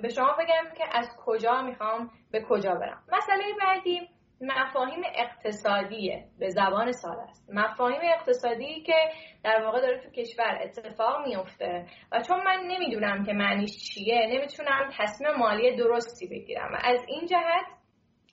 به 0.02 0.08
شما 0.08 0.32
بگم 0.32 0.74
که 0.76 0.84
از 0.92 1.16
کجا 1.26 1.62
می‌خوام 1.62 2.10
به 2.30 2.44
کجا 2.48 2.74
برم. 2.74 3.02
مسئله 3.12 3.44
بعدی 3.60 4.08
مفاهیم 4.40 5.02
اقتصادیه 5.14 6.24
به 6.38 6.48
زبان 6.48 6.92
سال 6.92 7.16
است. 7.28 7.50
مفاهیم 7.52 8.00
اقتصادی 8.02 8.82
که 8.82 8.96
در 9.44 9.62
واقع 9.64 9.80
داره 9.80 9.98
تو 10.00 10.10
کشور 10.10 10.58
اتفاق 10.62 11.26
میفته 11.26 11.86
و 12.12 12.22
چون 12.22 12.44
من 12.44 12.60
نمی‌دونم 12.68 13.24
که 13.24 13.32
معنیش 13.32 13.76
چیه 13.76 14.26
نمی‌تونم 14.30 14.90
تصمیم 14.98 15.30
مالی 15.38 15.76
درستی 15.76 16.26
بگیرم. 16.26 16.72
و 16.72 16.78
از 16.82 17.00
این 17.08 17.26
جهت 17.26 17.66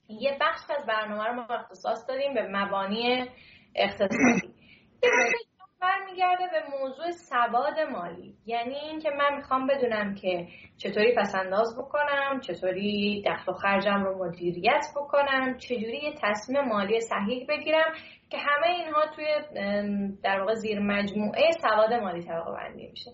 یه 0.08 0.38
بخش 0.40 0.60
از 0.78 0.86
برنامه 0.86 1.24
رو 1.24 1.34
ما 1.34 1.46
اختصاص 1.54 2.08
دادیم 2.08 2.34
به 2.34 2.42
مبانی 2.42 3.28
اقتصادی. 3.74 4.54
برمیگرده 5.82 6.44
به 6.52 6.78
موضوع 6.78 7.10
سواد 7.10 7.80
مالی. 7.80 8.34
یعنی 8.46 8.74
اینکه 8.74 9.10
من 9.10 9.36
می‌خوام 9.36 9.66
بدونم 9.66 10.14
که 10.14 10.48
چطوری 10.76 11.14
پسنداز 11.14 11.78
بکنم 11.78 12.40
چطوری 12.40 13.22
دخل 13.26 13.52
و 13.52 13.54
خرجم 13.54 14.04
رو 14.04 14.24
مدیریت 14.24 14.86
بکنم 14.96 15.58
چجوری 15.58 15.98
یه 16.02 16.14
تصمیم 16.22 16.60
مالی 16.60 17.00
صحیح 17.00 17.46
بگیرم 17.48 17.92
که 18.30 18.38
همه 18.38 18.66
اینها 18.66 19.06
توی 19.16 19.26
در 20.22 20.40
واقع 20.40 20.54
زیر 20.54 20.80
مجموعه 20.80 21.50
سواد 21.52 21.92
مالی 21.92 22.22
طبقه 22.22 22.52
بندی 22.52 22.86
میشه. 22.86 23.10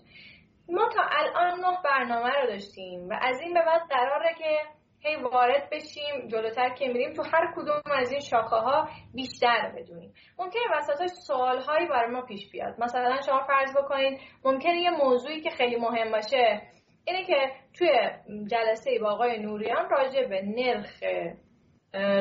ما 0.69 0.89
تا 0.95 1.01
الان 1.11 1.59
نه 1.59 1.77
برنامه 1.85 2.29
رو 2.41 2.47
داشتیم 2.47 3.09
و 3.09 3.13
از 3.21 3.41
این 3.41 3.53
به 3.53 3.61
بعد 3.65 3.81
قراره 3.89 4.33
که 4.37 4.78
هی 4.99 5.15
وارد 5.15 5.69
بشیم 5.69 6.27
جلوتر 6.27 6.69
که 6.69 6.87
میریم. 6.87 7.13
تو 7.13 7.23
هر 7.23 7.53
کدوم 7.55 7.81
از 7.85 8.11
این 8.11 8.19
شاخه 8.19 8.55
ها 8.55 8.89
بیشتر 9.13 9.73
بدونیم. 9.77 10.13
ممکنه 10.39 10.61
وسطاش 10.77 11.09
سوال 11.09 11.61
هایی 11.61 11.87
برای 11.87 12.11
ما 12.11 12.21
پیش 12.21 12.51
بیاد. 12.51 12.75
مثلا 12.79 13.21
شما 13.21 13.39
فرض 13.47 13.77
بکنید 13.77 14.19
ممکنه 14.45 14.81
یه 14.81 14.89
موضوعی 14.89 15.41
که 15.41 15.49
خیلی 15.49 15.75
مهم 15.75 16.11
باشه 16.11 16.61
اینه 17.05 17.25
که 17.25 17.51
توی 17.73 17.89
جلسه 18.47 18.99
با 19.01 19.11
آقای 19.11 19.39
نوریان 19.39 19.89
راجع 19.89 20.27
به 20.27 20.41
نرخ 20.41 21.03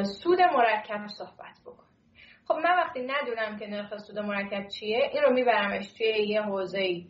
سود 0.05 0.41
مرکب 0.41 1.07
صحبت 1.07 1.61
بکن 1.67 1.85
خب 2.49 2.55
من 2.55 2.77
وقتی 2.77 3.01
ندونم 3.01 3.59
که 3.59 3.67
نرخ 3.67 3.97
سود 3.97 4.19
مرکب 4.19 4.69
چیه 4.69 5.11
این 5.13 5.23
رو 5.23 5.33
میبرمش 5.33 5.93
توی 5.93 6.07
یه 6.07 6.43
حوزه 6.43 7.03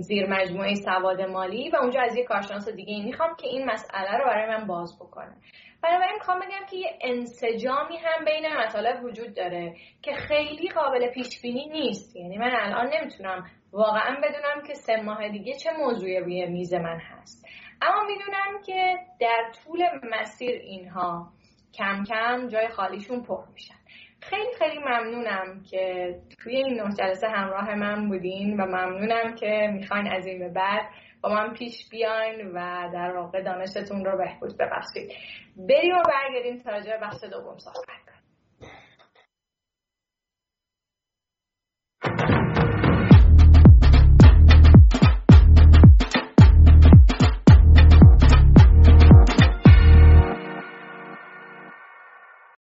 زیر 0.00 0.26
مجموعه 0.30 0.74
سواد 0.74 1.20
مالی 1.22 1.70
و 1.70 1.76
اونجا 1.76 2.00
از 2.00 2.16
یه 2.16 2.24
کارشناس 2.24 2.68
دیگه 2.68 3.04
می‌خوام 3.04 3.36
که 3.36 3.46
این 3.46 3.64
مسئله 3.70 4.18
رو 4.18 4.24
برای 4.24 4.46
من 4.46 4.66
باز 4.66 4.96
بکنه. 5.00 5.36
بنابراین 5.82 6.14
می‌خوام 6.14 6.38
بگم 6.38 6.66
که 6.70 6.76
یه 6.76 6.98
انسجامی 7.00 7.96
هم 7.96 8.24
بین 8.24 8.46
مطالب 8.56 9.04
وجود 9.04 9.34
داره 9.34 9.76
که 10.02 10.12
خیلی 10.12 10.68
قابل 10.68 11.10
پیش 11.10 11.42
بینی 11.42 11.68
نیست. 11.68 12.16
یعنی 12.16 12.38
من 12.38 12.50
الان 12.54 12.90
نمی‌تونم 12.94 13.50
واقعا 13.72 14.16
بدونم 14.16 14.66
که 14.66 14.74
سه 14.74 15.02
ماه 15.02 15.28
دیگه 15.28 15.54
چه 15.54 15.70
موضوعی 15.72 16.20
روی 16.20 16.46
میز 16.46 16.74
من 16.74 16.98
هست. 16.98 17.46
اما 17.82 18.04
می‌دونم 18.04 18.62
که 18.66 18.96
در 19.20 19.52
طول 19.64 19.84
مسیر 20.10 20.50
اینها 20.50 21.32
کم 21.74 22.04
کم 22.04 22.48
جای 22.48 22.68
خالیشون 22.68 23.22
پر 23.22 23.44
میشن. 23.52 23.77
خیلی 24.20 24.54
خیلی 24.58 24.78
ممنونم 24.78 25.62
که 25.70 26.14
توی 26.38 26.56
این 26.56 26.80
نه 26.80 26.94
جلسه 26.94 27.28
همراه 27.28 27.74
من 27.74 28.08
بودین 28.08 28.60
و 28.60 28.66
ممنونم 28.66 29.34
که 29.34 29.70
می‌خواین 29.72 30.06
از 30.06 30.26
این 30.26 30.38
به 30.38 30.48
بعد 30.48 30.86
با 31.20 31.28
من 31.28 31.52
پیش 31.54 31.88
بیاین 31.90 32.46
و 32.54 32.90
در 32.92 33.16
واقع 33.16 33.42
دانشتون 33.42 34.04
رو 34.04 34.18
بهبود 34.18 34.56
ببخشید. 34.58 35.12
بریم 35.56 35.96
و 35.96 36.02
برگردیم 36.02 36.58
تا 36.58 36.70
بخش 37.02 37.24
دوم 37.24 37.58
صحبت. 37.58 38.07